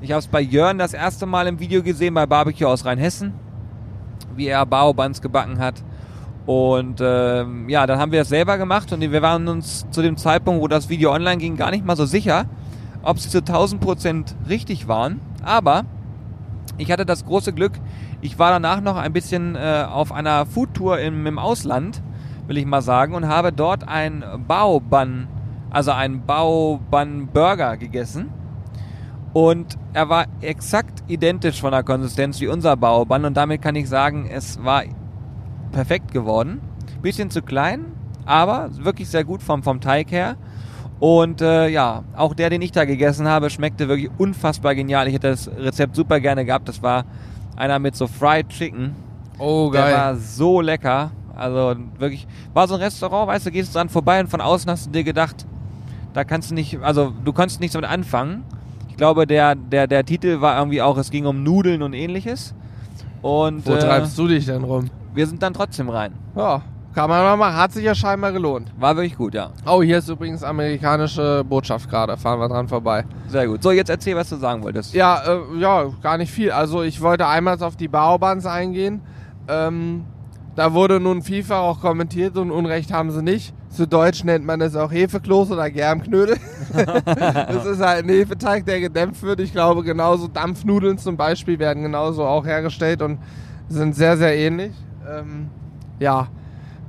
Ich 0.00 0.10
habe 0.10 0.20
es 0.20 0.26
bei 0.26 0.40
Jörn 0.40 0.78
das 0.78 0.94
erste 0.94 1.26
Mal 1.26 1.46
im 1.46 1.60
Video 1.60 1.82
gesehen, 1.82 2.14
bei 2.14 2.26
Barbecue 2.26 2.66
aus 2.66 2.84
Rheinhessen, 2.84 3.32
wie 4.34 4.48
er 4.48 4.66
Baobuns 4.66 5.20
gebacken 5.20 5.58
hat. 5.58 5.82
Und 6.46 7.00
ähm, 7.00 7.68
ja, 7.68 7.86
dann 7.86 8.00
haben 8.00 8.10
wir 8.10 8.18
das 8.18 8.28
selber 8.28 8.58
gemacht 8.58 8.92
und 8.92 9.00
wir 9.00 9.22
waren 9.22 9.46
uns 9.46 9.86
zu 9.90 10.02
dem 10.02 10.16
Zeitpunkt, 10.16 10.60
wo 10.60 10.66
das 10.66 10.88
Video 10.88 11.12
online 11.12 11.36
ging, 11.36 11.56
gar 11.56 11.70
nicht 11.70 11.84
mal 11.84 11.96
so 11.96 12.04
sicher, 12.04 12.46
ob 13.02 13.18
sie 13.20 13.28
zu 13.28 13.38
1000 13.38 13.80
Prozent 13.80 14.34
richtig 14.48 14.88
waren. 14.88 15.20
Aber 15.44 15.84
ich 16.78 16.90
hatte 16.90 17.06
das 17.06 17.24
große 17.24 17.52
Glück, 17.52 17.72
ich 18.20 18.38
war 18.38 18.50
danach 18.50 18.80
noch 18.80 18.96
ein 18.96 19.12
bisschen 19.12 19.54
äh, 19.54 19.84
auf 19.88 20.12
einer 20.12 20.46
Foodtour 20.46 20.98
im, 20.98 21.26
im 21.26 21.38
Ausland, 21.38 22.02
will 22.46 22.58
ich 22.58 22.66
mal 22.66 22.82
sagen, 22.82 23.14
und 23.14 23.28
habe 23.28 23.52
dort 23.52 23.86
ein 23.86 24.24
Baobun, 24.46 25.28
also 25.70 25.92
ein 25.92 26.24
Baobun 26.26 27.28
Burger 27.32 27.76
gegessen. 27.76 28.30
Und 29.32 29.78
er 29.94 30.08
war 30.08 30.26
exakt 30.42 31.02
identisch 31.06 31.60
von 31.60 31.70
der 31.72 31.82
Konsistenz 31.82 32.40
wie 32.40 32.48
unser 32.48 32.76
Baobun 32.76 33.24
und 33.24 33.36
damit 33.36 33.62
kann 33.62 33.74
ich 33.76 33.88
sagen, 33.88 34.28
es 34.30 34.62
war 34.62 34.82
perfekt 35.72 36.12
geworden. 36.12 36.60
Bisschen 37.00 37.30
zu 37.30 37.42
klein, 37.42 37.86
aber 38.26 38.68
wirklich 38.76 39.08
sehr 39.08 39.24
gut 39.24 39.42
vom, 39.42 39.62
vom 39.62 39.80
Teig 39.80 40.10
her. 40.10 40.36
Und 41.00 41.40
äh, 41.40 41.68
ja, 41.68 42.04
auch 42.14 42.32
der, 42.34 42.50
den 42.50 42.62
ich 42.62 42.70
da 42.70 42.84
gegessen 42.84 43.26
habe, 43.26 43.50
schmeckte 43.50 43.88
wirklich 43.88 44.10
unfassbar 44.18 44.74
genial. 44.76 45.08
Ich 45.08 45.14
hätte 45.14 45.30
das 45.30 45.48
Rezept 45.48 45.96
super 45.96 46.20
gerne 46.20 46.44
gehabt. 46.44 46.68
Das 46.68 46.80
war 46.80 47.04
einer 47.56 47.80
mit 47.80 47.96
so 47.96 48.06
Fried 48.06 48.48
Chicken. 48.50 48.94
Oh, 49.38 49.70
Der 49.72 49.92
war 49.92 50.16
so 50.16 50.60
lecker. 50.60 51.10
Also 51.36 51.76
wirklich, 51.98 52.26
war 52.52 52.68
so 52.68 52.74
ein 52.74 52.80
Restaurant, 52.80 53.28
weißt 53.28 53.46
du, 53.46 53.50
gehst 53.50 53.74
dran 53.74 53.88
vorbei 53.88 54.20
und 54.20 54.28
von 54.28 54.40
außen 54.40 54.70
hast 54.70 54.86
du 54.86 54.90
dir 54.90 55.04
gedacht, 55.04 55.46
da 56.12 56.24
kannst 56.24 56.50
du 56.50 56.54
nicht, 56.54 56.80
also 56.82 57.12
du 57.24 57.32
konntest 57.32 57.60
nichts 57.60 57.72
damit 57.72 57.88
anfangen. 57.88 58.44
Ich 58.88 58.96
glaube, 58.96 59.26
der, 59.26 59.54
der, 59.54 59.86
der 59.86 60.04
Titel 60.04 60.40
war 60.40 60.58
irgendwie 60.58 60.82
auch, 60.82 60.98
es 60.98 61.10
ging 61.10 61.26
um 61.26 61.42
Nudeln 61.42 61.82
und 61.82 61.94
ähnliches. 61.94 62.54
Und 63.22 63.66
Wo 63.66 63.72
äh, 63.72 63.78
treibst 63.78 64.18
du 64.18 64.28
dich 64.28 64.46
denn 64.46 64.64
rum? 64.64 64.90
wir 65.14 65.26
sind 65.26 65.42
dann 65.42 65.54
trotzdem 65.54 65.88
rein. 65.88 66.12
Ja, 66.36 66.62
kann 66.94 67.08
man 67.08 67.22
mal 67.22 67.36
machen. 67.36 67.56
Hat 67.56 67.72
sich 67.72 67.84
ja 67.84 67.94
scheinbar 67.94 68.32
gelohnt. 68.32 68.72
War 68.78 68.96
wirklich 68.96 69.16
gut, 69.16 69.34
ja. 69.34 69.50
Oh, 69.66 69.82
hier 69.82 69.98
ist 69.98 70.08
übrigens 70.08 70.42
amerikanische 70.42 71.44
Botschaft 71.44 71.88
gerade. 71.88 72.16
Fahren 72.16 72.38
wir 72.40 72.48
dran 72.48 72.68
vorbei. 72.68 73.04
Sehr 73.28 73.46
gut. 73.46 73.62
So, 73.62 73.70
jetzt 73.70 73.88
erzähl, 73.88 74.16
was 74.16 74.28
du 74.28 74.36
sagen 74.36 74.62
wolltest. 74.62 74.94
Ja, 74.94 75.22
äh, 75.22 75.58
ja, 75.58 75.86
gar 76.02 76.18
nicht 76.18 76.30
viel. 76.30 76.50
Also 76.50 76.82
ich 76.82 77.00
wollte 77.00 77.26
einmal 77.26 77.62
auf 77.62 77.76
die 77.76 77.88
Baobans 77.88 78.46
eingehen. 78.46 79.00
Ähm, 79.48 80.04
da 80.54 80.74
wurde 80.74 81.00
nun 81.00 81.22
FIFA 81.22 81.60
auch 81.60 81.80
kommentiert 81.80 82.36
und 82.36 82.50
Unrecht 82.50 82.92
haben 82.92 83.10
sie 83.10 83.22
nicht. 83.22 83.54
Zu 83.70 83.86
Deutsch 83.86 84.22
nennt 84.22 84.44
man 84.44 84.60
es 84.60 84.76
auch 84.76 84.92
Hefekloß 84.92 85.50
oder 85.50 85.70
Germknödel. 85.70 86.36
das 86.74 87.64
ist 87.64 87.80
halt 87.80 88.04
ein 88.04 88.10
Hefeteig, 88.10 88.66
der 88.66 88.80
gedämpft 88.80 89.22
wird. 89.22 89.40
Ich 89.40 89.52
glaube, 89.52 89.82
genauso 89.82 90.28
Dampfnudeln 90.28 90.98
zum 90.98 91.16
Beispiel 91.16 91.58
werden 91.58 91.82
genauso 91.82 92.24
auch 92.24 92.44
hergestellt 92.44 93.00
und 93.00 93.18
sind 93.68 93.94
sehr, 93.94 94.18
sehr 94.18 94.36
ähnlich. 94.36 94.72
Ähm, 95.08 95.48
ja, 95.98 96.28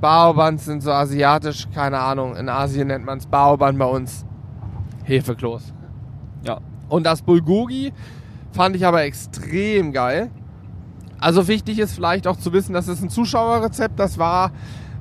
Baobans 0.00 0.66
sind 0.66 0.82
so 0.82 0.92
asiatisch, 0.92 1.66
keine 1.74 1.98
Ahnung. 1.98 2.36
In 2.36 2.50
Asien 2.50 2.88
nennt 2.88 3.06
man 3.06 3.16
es 3.16 3.26
Baoban, 3.26 3.78
bei 3.78 3.86
uns 3.86 4.26
Hefekloß. 5.04 5.72
Ja. 6.42 6.60
Und 6.90 7.04
das 7.04 7.22
Bulgogi 7.22 7.94
fand 8.52 8.76
ich 8.76 8.86
aber 8.86 9.04
extrem 9.04 9.92
geil. 9.92 10.30
Also 11.20 11.48
wichtig 11.48 11.78
ist 11.78 11.94
vielleicht 11.94 12.26
auch 12.26 12.36
zu 12.36 12.52
wissen, 12.52 12.72
das 12.72 12.88
ist 12.88 13.02
ein 13.02 13.10
Zuschauerrezept. 13.10 13.98
Das 13.98 14.18
war 14.18 14.50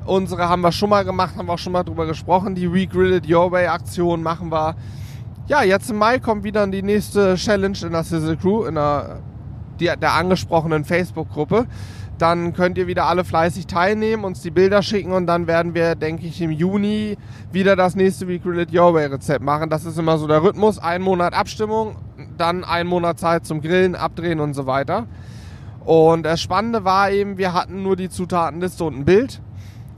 unsere, 0.06 0.47
haben 0.49 0.62
wir 0.62 0.71
schon 0.71 0.89
mal 0.89 1.06
gemacht, 1.06 1.36
haben 1.38 1.47
wir 1.47 1.54
auch 1.54 1.60
schon 1.60 1.73
mal 1.73 1.84
drüber 1.84 2.06
gesprochen. 2.06 2.56
Die 2.56 2.65
Regridded 2.65 3.30
Your 3.30 3.52
Way 3.52 3.67
Aktion 3.67 4.23
machen 4.23 4.52
wir. 4.52 4.76
Ja, 5.47 5.63
jetzt 5.63 5.89
im 5.89 5.97
Mai 5.97 6.19
kommt 6.19 6.43
wieder 6.43 6.65
die 6.67 6.84
nächste 6.84 7.36
Challenge 7.36 7.78
in 7.84 7.91
der 7.91 8.04
Sizzle 8.04 8.38
Crew, 8.38 8.63
in 8.63 8.76
der, 8.76 9.17
der 9.80 10.13
angesprochenen 10.13 10.86
Facebook-Gruppe. 10.86 11.67
Dann 12.17 12.54
könnt 12.54 12.78
ihr 12.78 12.88
wieder 12.88 13.08
alle 13.08 13.26
fleißig 13.26 13.67
teilnehmen, 13.67 14.23
uns 14.23 14.41
die 14.41 14.52
Bilder 14.52 14.82
schicken 14.82 15.12
und 15.12 15.26
dann 15.28 15.47
werden 15.47 15.73
wir, 15.73 15.95
denke 15.95 16.28
ich, 16.28 16.41
im 16.41 16.52
Juni 16.52 17.17
wieder 17.52 17.76
das 17.76 17.95
nächste 17.95 18.28
Regridded 18.28 18.73
Your 18.73 18.93
Way 18.93 19.08
Rezept 19.08 19.43
machen. 19.43 19.69
Das 19.69 19.84
ist 19.84 19.97
immer 19.97 20.17
so 20.17 20.28
der 20.28 20.43
Rhythmus. 20.43 20.80
Ein 20.80 21.02
Monat 21.02 21.34
Abstimmung, 21.34 21.95
dann 22.38 22.63
ein 22.63 22.88
Monat 22.88 23.19
Zeit 23.19 23.45
zum 23.45 23.62
Grillen, 23.62 23.95
Abdrehen 23.95 24.39
und 24.39 24.54
so 24.54 24.65
weiter. 24.65 25.08
Und 25.86 26.24
das 26.24 26.41
Spannende 26.41 26.86
war 26.86 27.12
eben, 27.12 27.38
wir 27.38 27.54
hatten 27.54 27.84
nur 27.84 27.96
die 27.96 28.10
Zutatenliste 28.10 28.84
und 28.84 29.00
ein 29.00 29.06
Bild, 29.06 29.41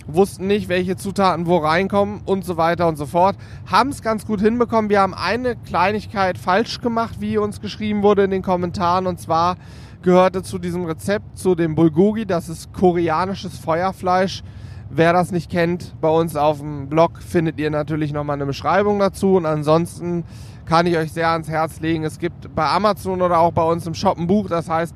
wussten 0.08 0.48
nicht, 0.48 0.70
welche 0.70 0.96
Zutaten 0.96 1.46
wo 1.46 1.58
reinkommen 1.58 2.22
und 2.26 2.46
so 2.46 2.58
weiter 2.58 2.88
und 2.88 2.98
so 2.98 3.06
fort. 3.06 3.36
Haben 3.66 3.90
es 3.90 4.02
ganz 4.02 4.26
gut 4.26 4.42
hinbekommen. 4.42 4.90
Wir 4.90 5.02
haben 5.02 5.14
eine 5.14 5.56
Kleinigkeit 5.56 6.38
falsch 6.38 6.82
gemacht, 6.82 7.16
wie 7.20 7.38
uns 7.38 7.62
geschrieben 7.62 8.04
wurde 8.04 8.24
in 8.24 8.32
den 8.32 8.42
Kommentaren. 8.42 9.08
Und 9.08 9.20
zwar 9.20 9.58
gehörte 10.02 10.44
zu 10.44 10.60
diesem 10.60 10.86
Rezept 10.86 11.38
zu 11.38 11.56
dem 11.56 11.76
Bulgogi. 11.76 12.26
Das 12.26 12.50
ist 12.50 12.74
koreanisches 12.74 13.58
Feuerfleisch. 13.58 14.44
Wer 14.92 15.14
das 15.14 15.32
nicht 15.32 15.50
kennt, 15.50 16.00
bei 16.00 16.10
uns 16.10 16.36
auf 16.36 16.60
dem 16.60 16.88
Blog 16.88 17.22
findet 17.22 17.60
ihr 17.60 17.72
natürlich 17.72 18.14
nochmal 18.14 18.36
eine 18.36 18.46
Beschreibung 18.46 19.00
dazu. 19.00 19.36
Und 19.36 19.46
ansonsten 19.48 20.24
kann 20.66 20.86
ich 20.88 20.98
euch 20.98 21.12
sehr 21.12 21.30
ans 21.30 21.50
Herz 21.50 21.80
legen. 21.80 22.04
Es 22.04 22.20
gibt 22.20 22.54
bei 22.56 22.68
Amazon 22.68 23.22
oder 23.22 23.40
auch 23.40 23.52
bei 23.52 23.64
uns 23.64 23.86
im 23.88 23.94
Shop 23.94 24.18
ein 24.18 24.28
Buch, 24.28 24.48
das 24.48 24.70
heißt 24.70 24.96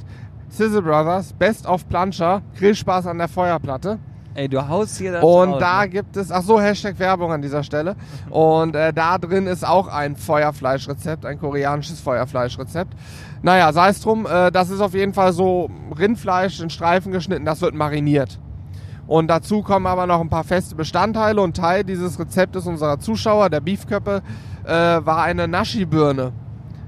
Sizzle 0.50 0.82
Brothers, 0.82 1.34
Best 1.34 1.66
of 1.66 1.88
Plancher, 1.88 2.42
Grillspaß 2.58 3.08
an 3.08 3.18
der 3.18 3.28
Feuerplatte. 3.28 4.00
Ey, 4.36 4.48
du 4.48 4.68
haust 4.68 4.98
hier 4.98 5.12
das 5.12 5.24
Und 5.24 5.54
raus, 5.54 5.60
da 5.60 5.82
ne? 5.82 5.90
gibt 5.90 6.16
es, 6.16 6.32
ach 6.32 6.44
so, 6.44 6.62
Hashtag 6.62 6.98
Werbung 7.00 7.32
an 7.32 7.42
dieser 7.42 7.64
Stelle. 7.64 7.96
Und 8.30 8.76
äh, 8.76 8.94
da 8.94 9.18
drin 9.18 9.48
ist 9.48 9.68
auch 9.68 9.88
ein 9.88 10.16
Feuerfleischrezept, 10.16 11.26
ein 11.26 11.40
koreanisches 11.40 12.00
Feuerfleischrezept. 12.00 12.94
Naja, 13.42 13.74
sei 13.74 13.90
es 13.90 14.02
drum, 14.02 14.26
äh, 14.26 14.52
das 14.52 14.70
ist 14.70 14.82
auf 14.82 14.94
jeden 14.94 15.14
Fall 15.14 15.34
so 15.34 15.70
Rindfleisch 15.98 16.60
in 16.62 16.70
Streifen 16.70 17.12
geschnitten, 17.12 17.46
das 17.46 17.62
wird 17.62 17.74
mariniert. 17.74 18.40
Und 19.08 19.28
dazu 19.28 19.64
kommen 19.64 19.88
aber 19.88 20.06
noch 20.06 20.22
ein 20.22 20.30
paar 20.30 20.44
feste 20.44 20.76
Bestandteile 20.76 21.42
und 21.42 21.58
Teil 21.58 21.84
dieses 21.84 22.20
Rezeptes 22.20 22.68
unserer 22.68 23.00
Zuschauer, 23.00 23.50
der 23.50 23.60
Beefköppe, 23.60 24.22
äh, 24.66 24.72
war 24.72 25.24
eine 25.24 25.48
Nashi-Birne. 25.48 26.32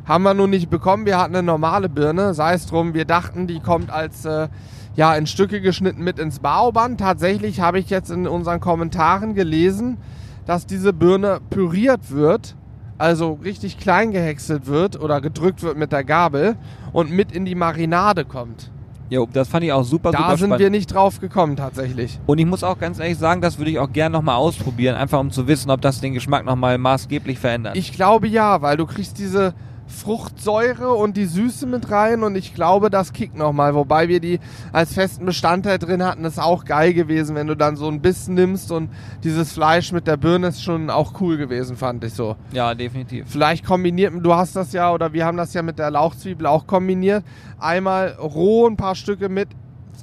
Haben 0.05 0.23
wir 0.23 0.33
nun 0.33 0.49
nicht 0.49 0.69
bekommen. 0.69 1.05
Wir 1.05 1.17
hatten 1.19 1.35
eine 1.35 1.43
normale 1.45 1.89
Birne. 1.89 2.33
Sei 2.33 2.53
es 2.53 2.65
drum, 2.65 2.93
wir 2.93 3.05
dachten, 3.05 3.47
die 3.47 3.59
kommt 3.59 3.91
als 3.91 4.25
äh, 4.25 4.47
ja, 4.95 5.15
in 5.15 5.27
Stücke 5.27 5.61
geschnitten 5.61 6.03
mit 6.03 6.19
ins 6.19 6.39
Bauband. 6.39 6.99
Tatsächlich 6.99 7.61
habe 7.61 7.79
ich 7.79 7.89
jetzt 7.89 8.09
in 8.11 8.27
unseren 8.27 8.59
Kommentaren 8.59 9.35
gelesen, 9.35 9.97
dass 10.45 10.65
diese 10.65 10.91
Birne 10.91 11.39
püriert 11.49 12.11
wird, 12.11 12.55
also 12.97 13.39
richtig 13.43 13.77
klein 13.77 14.11
gehäckselt 14.11 14.65
wird 14.65 14.99
oder 14.99 15.21
gedrückt 15.21 15.63
wird 15.63 15.77
mit 15.77 15.91
der 15.91 16.03
Gabel 16.03 16.55
und 16.93 17.11
mit 17.11 17.31
in 17.31 17.45
die 17.45 17.55
Marinade 17.55 18.25
kommt. 18.25 18.71
Jo, 19.09 19.27
das 19.31 19.49
fand 19.49 19.65
ich 19.65 19.73
auch 19.73 19.83
super, 19.83 20.11
Da 20.11 20.19
super 20.19 20.29
sind 20.31 20.37
spannend. 20.47 20.59
wir 20.61 20.69
nicht 20.69 20.93
drauf 20.93 21.19
gekommen 21.19 21.57
tatsächlich. 21.57 22.17
Und 22.27 22.37
ich 22.37 22.45
muss 22.45 22.63
auch 22.63 22.79
ganz 22.79 22.97
ehrlich 22.97 23.17
sagen, 23.17 23.41
das 23.41 23.57
würde 23.57 23.69
ich 23.69 23.77
auch 23.77 23.91
gerne 23.91 24.13
nochmal 24.13 24.35
ausprobieren, 24.37 24.95
einfach 24.95 25.19
um 25.19 25.31
zu 25.31 25.47
wissen, 25.47 25.69
ob 25.69 25.81
das 25.81 25.99
den 25.99 26.13
Geschmack 26.13 26.45
nochmal 26.45 26.77
maßgeblich 26.77 27.37
verändert. 27.37 27.75
Ich 27.75 27.91
glaube 27.91 28.27
ja, 28.27 28.61
weil 28.61 28.77
du 28.77 28.85
kriegst 28.85 29.19
diese 29.19 29.53
Fruchtsäure 29.91 30.93
und 30.93 31.17
die 31.17 31.25
Süße 31.25 31.67
mit 31.67 31.91
rein 31.91 32.23
und 32.23 32.36
ich 32.36 32.56
glaube, 32.56 32.89
das 32.89 33.13
kickt 33.13 33.36
nochmal. 33.36 33.75
Wobei 33.75 34.08
wir 34.08 34.19
die 34.19 34.39
als 34.71 34.93
festen 34.93 35.25
Bestandteil 35.25 35.77
drin 35.77 36.04
hatten, 36.04 36.25
ist 36.25 36.39
auch 36.39 36.65
geil 36.65 36.93
gewesen, 36.93 37.36
wenn 37.36 37.47
du 37.47 37.56
dann 37.56 37.75
so 37.75 37.88
ein 37.88 38.01
Biss 38.01 38.27
nimmst 38.27 38.71
und 38.71 38.89
dieses 39.23 39.51
Fleisch 39.51 39.91
mit 39.91 40.08
der 40.08 40.17
Birne 40.17 40.47
ist 40.47 40.63
schon 40.63 40.89
auch 40.89 41.19
cool 41.21 41.38
gewesen, 41.38 41.77
fand 41.77 42.04
ich 42.04 42.13
so. 42.13 42.36
ja, 42.51 42.73
definitiv. 42.73 43.27
Vielleicht 43.30 43.65
kombiniert, 43.65 44.13
du 44.19 44.34
hast 44.34 44.56
das 44.56 44.73
ja 44.73 44.91
oder 44.91 45.13
wir 45.13 45.25
haben 45.25 45.38
das 45.38 45.54
ja 45.54 45.62
mit 45.62 45.77
der 45.77 45.91
Lauchzwiebel 45.91 46.47
auch 46.47 46.65
kombiniert. 46.65 47.23
Einmal 47.60 48.17
roh 48.19 48.67
ein 48.67 48.77
paar 48.77 48.95
Stücke 48.95 49.30
mit 49.30 49.49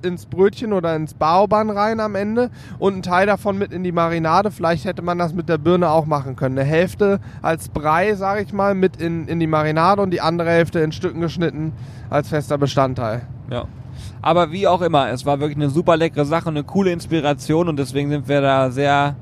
ins 0.04 0.26
Brötchen 0.26 0.72
oder 0.72 0.94
ins 0.96 1.14
Baoban 1.14 1.70
rein 1.70 2.00
am 2.00 2.14
Ende 2.14 2.50
und 2.78 2.96
ein 2.96 3.02
Teil 3.02 3.26
davon 3.26 3.58
mit 3.58 3.72
in 3.72 3.84
die 3.84 3.92
Marinade. 3.92 4.50
Vielleicht 4.50 4.84
hätte 4.84 5.02
man 5.02 5.18
das 5.18 5.34
mit 5.34 5.48
der 5.48 5.58
Birne 5.58 5.90
auch 5.90 6.06
machen 6.06 6.37
können. 6.37 6.58
Eine 6.58 6.68
Hälfte 6.68 7.20
als 7.42 7.68
Brei, 7.68 8.14
sage 8.14 8.42
ich 8.42 8.52
mal, 8.52 8.74
mit 8.74 8.96
in, 8.96 9.28
in 9.28 9.40
die 9.40 9.46
Marinade 9.46 10.02
und 10.02 10.11
die 10.11 10.20
andere 10.20 10.50
Hälfte 10.50 10.80
in 10.80 10.92
Stücken 10.92 11.20
geschnitten 11.20 11.72
als 12.11 12.28
fester 12.28 12.58
Bestandteil. 12.58 13.22
Ja. 13.50 13.66
Aber 14.22 14.52
wie 14.52 14.66
auch 14.66 14.82
immer, 14.82 15.11
es 15.11 15.26
war 15.26 15.40
wirklich 15.40 15.56
eine 15.56 15.70
super 15.70 15.96
leckere 15.96 16.24
Sache, 16.24 16.48
eine 16.48 16.64
coole 16.64 16.92
Inspiration 16.92 17.68
und 17.68 17.78
deswegen 17.78 18.11
sind 18.11 18.28
wir 18.28 18.40
da 18.40 18.70
sehr 18.70 19.16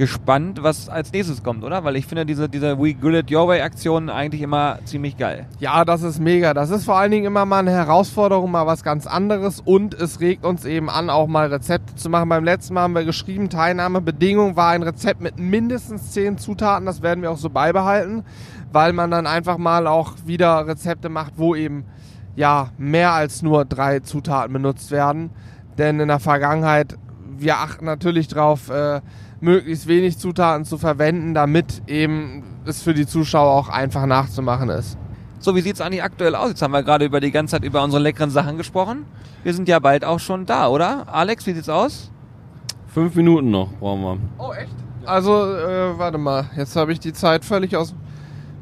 gespannt, 0.00 0.62
was 0.62 0.88
als 0.88 1.12
nächstes 1.12 1.42
kommt, 1.42 1.62
oder? 1.62 1.84
Weil 1.84 1.94
ich 1.94 2.06
finde 2.06 2.24
diese, 2.24 2.48
diese 2.48 2.78
We 2.78 2.94
Grill 2.94 3.16
It 3.16 3.30
Your 3.30 3.48
Way 3.48 3.60
Aktion 3.60 4.08
eigentlich 4.08 4.40
immer 4.40 4.78
ziemlich 4.86 5.18
geil. 5.18 5.44
Ja, 5.58 5.84
das 5.84 6.00
ist 6.00 6.18
mega. 6.18 6.54
Das 6.54 6.70
ist 6.70 6.86
vor 6.86 6.96
allen 6.96 7.10
Dingen 7.10 7.26
immer 7.26 7.44
mal 7.44 7.58
eine 7.58 7.72
Herausforderung, 7.72 8.50
mal 8.50 8.66
was 8.66 8.82
ganz 8.82 9.06
anderes 9.06 9.60
und 9.60 9.92
es 9.92 10.20
regt 10.20 10.46
uns 10.46 10.64
eben 10.64 10.88
an, 10.88 11.10
auch 11.10 11.26
mal 11.26 11.48
Rezepte 11.48 11.96
zu 11.96 12.08
machen. 12.08 12.30
Beim 12.30 12.44
letzten 12.44 12.72
Mal 12.72 12.84
haben 12.84 12.94
wir 12.94 13.04
geschrieben, 13.04 13.50
Teilnahmebedingung 13.50 14.56
war 14.56 14.70
ein 14.70 14.82
Rezept 14.82 15.20
mit 15.20 15.38
mindestens 15.38 16.12
zehn 16.12 16.38
Zutaten. 16.38 16.86
Das 16.86 17.02
werden 17.02 17.20
wir 17.20 17.30
auch 17.30 17.36
so 17.36 17.50
beibehalten, 17.50 18.24
weil 18.72 18.94
man 18.94 19.10
dann 19.10 19.26
einfach 19.26 19.58
mal 19.58 19.86
auch 19.86 20.14
wieder 20.24 20.66
Rezepte 20.66 21.10
macht, 21.10 21.34
wo 21.36 21.54
eben 21.54 21.84
ja 22.36 22.70
mehr 22.78 23.12
als 23.12 23.42
nur 23.42 23.66
drei 23.66 24.00
Zutaten 24.00 24.54
benutzt 24.54 24.92
werden. 24.92 25.28
Denn 25.76 26.00
in 26.00 26.08
der 26.08 26.20
Vergangenheit, 26.20 26.96
wir 27.36 27.58
achten 27.58 27.84
natürlich 27.84 28.28
drauf, 28.28 28.70
äh, 28.70 29.02
möglichst 29.40 29.86
wenig 29.86 30.18
Zutaten 30.18 30.64
zu 30.64 30.78
verwenden, 30.78 31.34
damit 31.34 31.82
eben 31.86 32.42
es 32.64 32.82
für 32.82 32.94
die 32.94 33.06
Zuschauer 33.06 33.52
auch 33.52 33.68
einfach 33.68 34.06
nachzumachen 34.06 34.68
ist. 34.68 34.98
So, 35.38 35.56
wie 35.56 35.62
sieht's 35.62 35.80
eigentlich 35.80 36.02
aktuell 36.02 36.34
aus? 36.34 36.50
Jetzt 36.50 36.62
haben 36.62 36.72
wir 36.72 36.82
gerade 36.82 37.06
über 37.06 37.20
die 37.20 37.30
ganze 37.30 37.52
Zeit 37.52 37.64
über 37.64 37.82
unsere 37.82 38.02
leckeren 38.02 38.30
Sachen 38.30 38.58
gesprochen. 38.58 39.06
Wir 39.42 39.54
sind 39.54 39.68
ja 39.68 39.78
bald 39.78 40.04
auch 40.04 40.20
schon 40.20 40.44
da, 40.44 40.68
oder? 40.68 41.06
Alex, 41.08 41.46
wie 41.46 41.54
sieht's 41.54 41.70
aus? 41.70 42.10
Fünf 42.88 43.14
Minuten 43.14 43.50
noch 43.50 43.72
brauchen 43.78 44.02
wir. 44.02 44.18
Oh, 44.36 44.52
echt? 44.52 44.74
Also, 45.06 45.32
äh, 45.56 45.98
warte 45.98 46.18
mal. 46.18 46.50
Jetzt 46.56 46.76
habe 46.76 46.92
ich 46.92 47.00
die 47.00 47.14
Zeit 47.14 47.44
völlig 47.44 47.74
aus. 47.74 47.94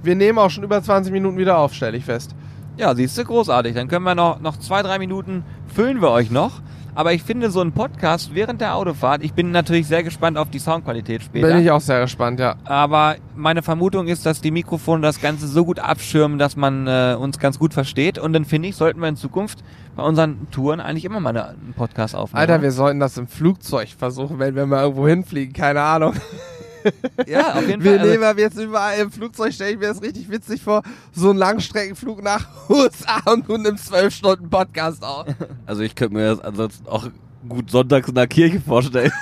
Wir 0.04 0.14
nehmen 0.14 0.38
auch 0.38 0.50
schon 0.50 0.62
über 0.62 0.80
20 0.80 1.12
Minuten 1.12 1.36
wieder 1.36 1.58
auf, 1.58 1.74
stelle 1.74 1.96
ich 1.96 2.04
fest. 2.04 2.36
Ja, 2.76 2.94
siehst 2.94 3.18
du, 3.18 3.24
großartig. 3.24 3.74
Dann 3.74 3.88
können 3.88 4.04
wir 4.04 4.14
noch, 4.14 4.40
noch 4.40 4.56
zwei, 4.58 4.82
drei 4.82 5.00
Minuten 5.00 5.42
füllen 5.66 6.00
wir 6.00 6.10
euch 6.10 6.30
noch. 6.30 6.60
Aber 6.98 7.12
ich 7.12 7.22
finde 7.22 7.48
so 7.52 7.60
ein 7.60 7.70
Podcast 7.70 8.34
während 8.34 8.60
der 8.60 8.74
Autofahrt, 8.74 9.22
ich 9.22 9.32
bin 9.32 9.52
natürlich 9.52 9.86
sehr 9.86 10.02
gespannt 10.02 10.36
auf 10.36 10.50
die 10.50 10.58
Soundqualität 10.58 11.22
später. 11.22 11.46
Bin 11.46 11.58
ich 11.58 11.70
auch 11.70 11.80
sehr 11.80 12.00
gespannt, 12.00 12.40
ja. 12.40 12.56
Aber 12.64 13.14
meine 13.36 13.62
Vermutung 13.62 14.08
ist, 14.08 14.26
dass 14.26 14.40
die 14.40 14.50
Mikrofone 14.50 15.00
das 15.00 15.20
Ganze 15.20 15.46
so 15.46 15.64
gut 15.64 15.78
abschirmen, 15.78 16.38
dass 16.40 16.56
man 16.56 16.88
äh, 16.88 17.16
uns 17.16 17.38
ganz 17.38 17.56
gut 17.60 17.72
versteht. 17.72 18.18
Und 18.18 18.32
dann 18.32 18.44
finde 18.44 18.68
ich, 18.70 18.74
sollten 18.74 18.98
wir 19.00 19.06
in 19.08 19.14
Zukunft 19.14 19.62
bei 19.94 20.02
unseren 20.02 20.48
Touren 20.50 20.80
eigentlich 20.80 21.04
immer 21.04 21.20
mal 21.20 21.30
eine- 21.30 21.50
einen 21.50 21.72
Podcast 21.76 22.16
aufnehmen. 22.16 22.40
Alter, 22.40 22.62
wir 22.62 22.72
sollten 22.72 22.98
das 22.98 23.16
im 23.16 23.28
Flugzeug 23.28 23.90
versuchen, 23.96 24.40
wenn 24.40 24.56
wir 24.56 24.66
mal 24.66 24.82
irgendwo 24.82 25.06
hinfliegen. 25.06 25.54
Keine 25.54 25.82
Ahnung. 25.82 26.14
ja, 27.26 27.54
auf 27.54 27.66
jeden 27.66 27.82
Wir 27.82 27.92
Fall. 27.92 28.00
Also, 28.00 28.12
nehmen 28.12 28.24
aber 28.24 28.40
jetzt 28.40 28.58
überall 28.58 28.98
im 28.98 29.10
Flugzeug, 29.10 29.52
stelle 29.52 29.72
ich 29.72 29.78
mir 29.78 29.88
das 29.88 30.02
richtig 30.02 30.30
witzig 30.30 30.62
vor, 30.62 30.82
so 31.12 31.30
einen 31.30 31.38
Langstreckenflug 31.38 32.22
nach 32.22 32.46
USA 32.68 33.20
und 33.32 33.48
du 33.48 33.56
nimmst 33.56 33.86
zwölf 33.86 34.14
Stunden 34.14 34.48
Podcast 34.50 35.04
auf. 35.04 35.26
Also 35.66 35.82
ich 35.82 35.94
könnte 35.94 36.14
mir 36.14 36.30
das 36.30 36.40
ansonsten 36.40 36.86
auch 36.88 37.08
gut 37.48 37.70
sonntags 37.70 38.08
in 38.08 38.14
der 38.14 38.26
Kirche 38.26 38.60
vorstellen. 38.60 39.12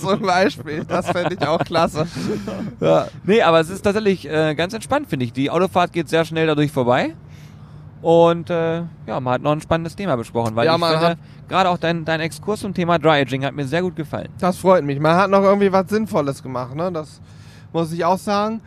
Zum 0.00 0.20
Beispiel. 0.22 0.84
Das 0.84 1.10
fände 1.10 1.36
ich 1.38 1.46
auch 1.46 1.58
klasse. 1.64 2.06
Ja. 2.80 3.08
nee, 3.24 3.40
aber 3.42 3.60
es 3.60 3.70
ist 3.70 3.82
tatsächlich 3.82 4.28
äh, 4.28 4.54
ganz 4.54 4.74
entspannt, 4.74 5.08
finde 5.08 5.24
ich. 5.24 5.32
Die 5.32 5.50
Autofahrt 5.50 5.92
geht 5.92 6.08
sehr 6.08 6.24
schnell 6.24 6.46
dadurch 6.46 6.70
vorbei. 6.70 7.14
Und 8.02 8.50
äh, 8.50 8.82
ja, 9.06 9.20
man 9.20 9.34
hat 9.34 9.42
noch 9.42 9.52
ein 9.52 9.60
spannendes 9.60 9.94
Thema 9.94 10.16
besprochen, 10.16 10.56
weil 10.56 10.66
Ja, 10.66 10.74
ich 10.76 10.84
finde, 10.84 11.16
gerade 11.48 11.70
auch 11.70 11.78
dein, 11.78 12.04
dein 12.04 12.20
Exkurs 12.20 12.60
zum 12.60 12.74
Thema 12.74 12.98
Dry 12.98 13.20
Aging 13.20 13.44
hat 13.44 13.54
mir 13.54 13.64
sehr 13.64 13.80
gut 13.82 13.94
gefallen. 13.94 14.28
Das 14.40 14.58
freut 14.58 14.84
mich. 14.84 14.98
Man 14.98 15.16
hat 15.16 15.30
noch 15.30 15.42
irgendwie 15.42 15.72
was 15.72 15.88
Sinnvolles 15.88 16.42
gemacht, 16.42 16.74
ne? 16.74 16.90
Das 16.92 17.20
muss 17.72 17.92
ich 17.92 18.04
auch 18.04 18.18
sagen. 18.18 18.60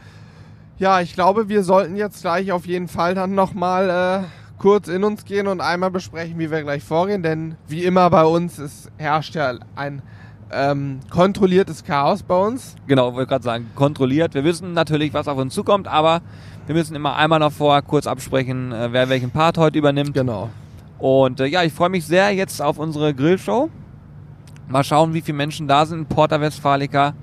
Ja, 0.78 1.02
ich 1.02 1.14
glaube, 1.14 1.50
wir 1.50 1.64
sollten 1.64 1.96
jetzt 1.98 2.22
gleich 2.22 2.52
auf 2.52 2.66
jeden 2.66 2.88
Fall 2.88 3.14
dann 3.14 3.36
nochmal 3.36 4.24
äh, 4.24 4.28
kurz 4.58 4.88
in 4.88 5.04
uns 5.04 5.26
gehen 5.26 5.48
und 5.48 5.60
einmal 5.60 5.92
besprechen, 5.92 6.40
wie 6.40 6.50
wir 6.50 6.64
gleich 6.64 6.84
vorgehen. 6.84 7.22
Denn 7.22 7.56
wie 7.68 7.84
immer 7.84 8.10
bei 8.10 8.24
uns 8.24 8.58
ist, 8.58 8.90
herrscht 8.98 9.36
ja 9.36 9.54
ein 9.76 10.02
ähm, 10.52 11.00
kontrolliertes 11.10 11.84
Chaos 11.84 12.24
bei 12.24 12.38
uns. 12.38 12.76
Genau, 12.88 13.14
wollte 13.14 13.30
gerade 13.30 13.44
sagen, 13.44 13.72
kontrolliert. 13.76 14.34
Wir 14.34 14.44
wissen 14.44 14.74
natürlich, 14.74 15.14
was 15.14 15.28
auf 15.28 15.38
uns 15.38 15.54
zukommt, 15.54 15.88
aber 15.88 16.22
wir 16.68 16.76
müssen 16.76 16.96
immer 16.96 17.16
einmal 17.16 17.40
noch 17.40 17.52
vorher 17.52 17.82
kurz 17.82 18.08
absprechen, 18.08 18.72
äh, 18.72 18.92
wer 18.92 19.10
welchen 19.10 19.32
Part 19.32 19.58
heute 19.58 19.78
übernimmt. 19.78 20.14
Genau. 20.14 20.50
Und 20.98 21.40
äh, 21.40 21.46
ja, 21.46 21.64
ich 21.64 21.74
freue 21.74 21.90
mich 21.90 22.06
sehr 22.06 22.32
jetzt 22.32 22.62
auf 22.62 22.78
unsere 22.78 23.14
Grillshow. 23.14 23.70
Mal 24.68 24.84
schauen, 24.84 25.14
wie 25.14 25.22
viele 25.22 25.38
Menschen 25.38 25.68
da 25.68 25.86
sind 25.86 26.00
in 26.00 26.06
Porta 26.06 26.42
Westfalica. 26.42 27.14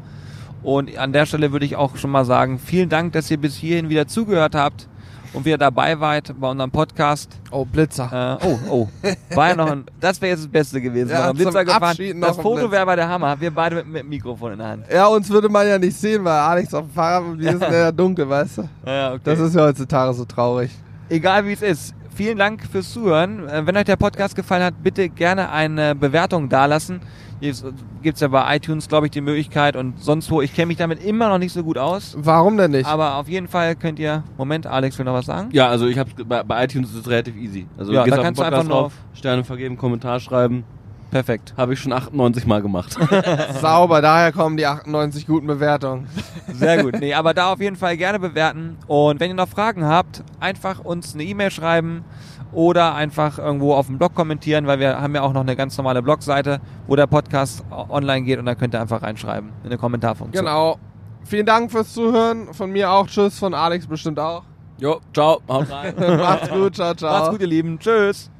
Und 0.63 0.97
an 0.97 1.13
der 1.13 1.27
Stelle 1.27 1.51
würde 1.51 1.67
ich 1.67 1.75
auch 1.75 1.97
schon 1.97 2.11
mal 2.11 2.25
sagen, 2.25 2.59
vielen 2.59 2.89
Dank, 2.89 3.13
dass 3.15 3.31
ihr 3.31 3.39
bis 3.39 3.57
hierhin 3.57 3.89
wieder 3.89 4.07
zugehört 4.07 4.55
habt 4.55 4.89
und 5.33 5.45
wieder 5.45 5.59
dabei 5.59 5.99
wart 5.99 6.35
bei 6.39 6.49
unserem 6.51 6.71
Podcast. 6.71 7.31
Oh, 7.51 7.65
Blitzer. 7.65 8.39
Äh, 8.43 8.47
oh, 8.47 8.59
oh, 8.69 8.89
war 9.35 9.49
ja 9.49 9.57
noch 9.57 9.71
ein, 9.71 9.85
das 10.01 10.21
wäre 10.21 10.33
jetzt 10.33 10.45
das 10.45 10.51
Beste 10.51 10.81
gewesen. 10.81 11.11
Ja, 11.11 11.33
Blitzer 11.33 11.65
gefahren. 11.65 12.21
Das 12.21 12.37
Foto 12.37 12.71
wäre 12.71 12.87
bei 12.87 12.97
der 12.97 13.09
Hammer. 13.09 13.41
Wir 13.41 13.51
beide 13.51 13.77
mit, 13.77 13.87
mit 13.87 14.03
dem 14.03 14.09
Mikrofon 14.09 14.53
in 14.53 14.59
der 14.59 14.69
Hand. 14.69 14.85
Ja, 14.93 15.07
uns 15.07 15.29
würde 15.29 15.49
man 15.49 15.67
ja 15.67 15.79
nicht 15.79 15.97
sehen, 15.97 16.25
weil 16.25 16.33
Alex 16.39 16.75
auf 16.75 16.85
dem 16.87 16.91
Fahrrad 16.93 17.25
und 17.25 17.39
wir 17.39 17.51
sind 17.59 17.63
ja 17.63 17.93
dunkel, 17.93 18.29
weißt 18.29 18.59
du? 18.59 18.69
Ja, 18.87 19.13
okay. 19.13 19.21
Das 19.25 19.39
ist 19.39 19.55
ja 19.55 19.63
heutzutage 19.63 20.15
so 20.15 20.25
traurig. 20.25 20.71
Egal 21.09 21.47
wie 21.47 21.53
es 21.53 21.63
ist. 21.63 21.95
Vielen 22.15 22.37
Dank 22.37 22.63
fürs 22.71 22.93
Zuhören. 22.93 23.49
Äh, 23.49 23.67
Wenn 23.67 23.77
euch 23.77 23.85
der 23.85 23.97
Podcast 23.97 24.37
gefallen 24.37 24.65
hat, 24.65 24.83
bitte 24.83 25.09
gerne 25.09 25.51
eine 25.51 25.95
Bewertung 25.95 26.49
dalassen. 26.49 27.01
Jetzt 27.43 27.65
gibt 28.03 28.15
es 28.15 28.21
ja 28.21 28.29
bei 28.29 28.57
iTunes, 28.57 28.89
glaube 28.89 29.07
ich, 29.07 29.11
die 29.11 29.21
Möglichkeit 29.21 29.75
und 29.75 30.01
sonst 30.01 30.31
wo. 30.31 30.41
Ich 30.41 30.55
kenne 30.55 30.67
mich 30.67 30.77
damit 30.77 31.03
immer 31.05 31.29
noch 31.29 31.39
nicht 31.39 31.53
so 31.53 31.65
gut 31.65 31.77
aus. 31.77 32.15
Warum 32.17 32.57
denn 32.57 32.71
nicht? 32.71 32.87
Aber 32.87 33.17
auf 33.17 33.29
jeden 33.29 33.49
Fall 33.49 33.75
könnt 33.75 33.99
ihr. 33.99 34.23
Moment, 34.39 34.69
Alex 34.69 34.97
will 34.97 35.05
noch 35.05 35.15
was 35.15 35.27
sagen? 35.27 35.49
Ja, 35.53 35.67
also 35.69 35.87
ich 35.89 35.99
hab's 35.99 36.13
bei, 36.25 36.45
bei 36.45 36.65
iTunes 36.65 36.91
ist 36.91 37.01
es 37.01 37.09
relativ 37.09 37.37
easy. 37.37 37.67
Also 37.77 37.93
Ja, 37.93 38.05
gehst 38.05 38.17
da 38.17 38.21
auf 38.21 38.25
kannst 38.25 38.39
du 38.39 38.45
Podcast 38.45 38.61
einfach 38.61 38.73
nur 38.73 38.83
drauf, 38.83 38.93
Sterne 39.15 39.43
vergeben, 39.43 39.77
Kommentar 39.77 40.21
schreiben. 40.21 40.63
Perfekt. 41.11 41.53
Habe 41.59 41.75
ich 41.75 41.81
schon 41.81 41.93
98 41.93 42.47
Mal 42.47 42.63
gemacht. 42.63 42.97
Sauber, 43.61 44.01
daher 44.01 44.33
kommen 44.33 44.57
die 44.57 44.65
98 44.65 45.27
guten 45.27 45.47
Bewertungen. 45.47 46.07
Sehr 46.55 46.83
gut. 46.83 46.95
Nee, 47.01 47.13
aber 47.15 47.35
da 47.35 47.53
auf 47.53 47.61
jeden 47.61 47.77
Fall 47.77 47.97
gerne 47.97 48.19
bewerten. 48.21 48.77
Und 48.87 49.19
wenn 49.19 49.31
ihr 49.31 49.35
noch 49.35 49.49
Fragen 49.49 49.85
habt, 49.85 50.23
einfach 50.41 50.79
uns 50.79 51.15
eine 51.15 51.25
E-Mail 51.25 51.51
schreiben 51.51 52.05
oder 52.53 52.95
einfach 52.95 53.39
irgendwo 53.39 53.75
auf 53.75 53.87
dem 53.87 53.99
Blog 53.99 54.15
kommentieren, 54.15 54.67
weil 54.67 54.79
wir 54.79 55.01
haben 55.01 55.15
ja 55.15 55.23
auch 55.23 55.33
noch 55.33 55.41
eine 55.41 55.57
ganz 55.57 55.77
normale 55.79 56.03
Blogseite, 56.03 56.61
wo 56.87 56.97
der 56.97 57.07
Podcast 57.07 57.65
online 57.89 58.23
geht 58.23 58.39
und 58.39 58.47
da 58.47 58.55
könnt 58.55 58.75
ihr 58.75 58.81
einfach 58.81 59.03
reinschreiben 59.03 59.51
in 59.63 59.67
eine 59.71 59.79
Kommentarfunktion. 59.79 60.45
Genau. 60.45 60.79
Vielen 61.25 61.47
Dank 61.47 61.71
fürs 61.71 61.93
Zuhören. 61.95 62.53
Von 62.53 62.71
mir 62.73 62.91
auch. 62.91 63.07
Tschüss. 63.07 63.39
Von 63.39 63.55
Alex 63.55 63.87
bestimmt 63.87 64.19
auch. 64.19 64.43
jo, 64.79 65.01
ciao, 65.15 65.41
haut 65.49 65.71
rein. 65.71 65.95
Macht's 66.19 66.51
gut. 66.51 66.75
Ciao, 66.75 66.95
ciao. 66.95 67.13
Macht's 67.13 67.31
gut, 67.31 67.41
ihr 67.41 67.47
Lieben. 67.47 67.79
Tschüss. 67.79 68.31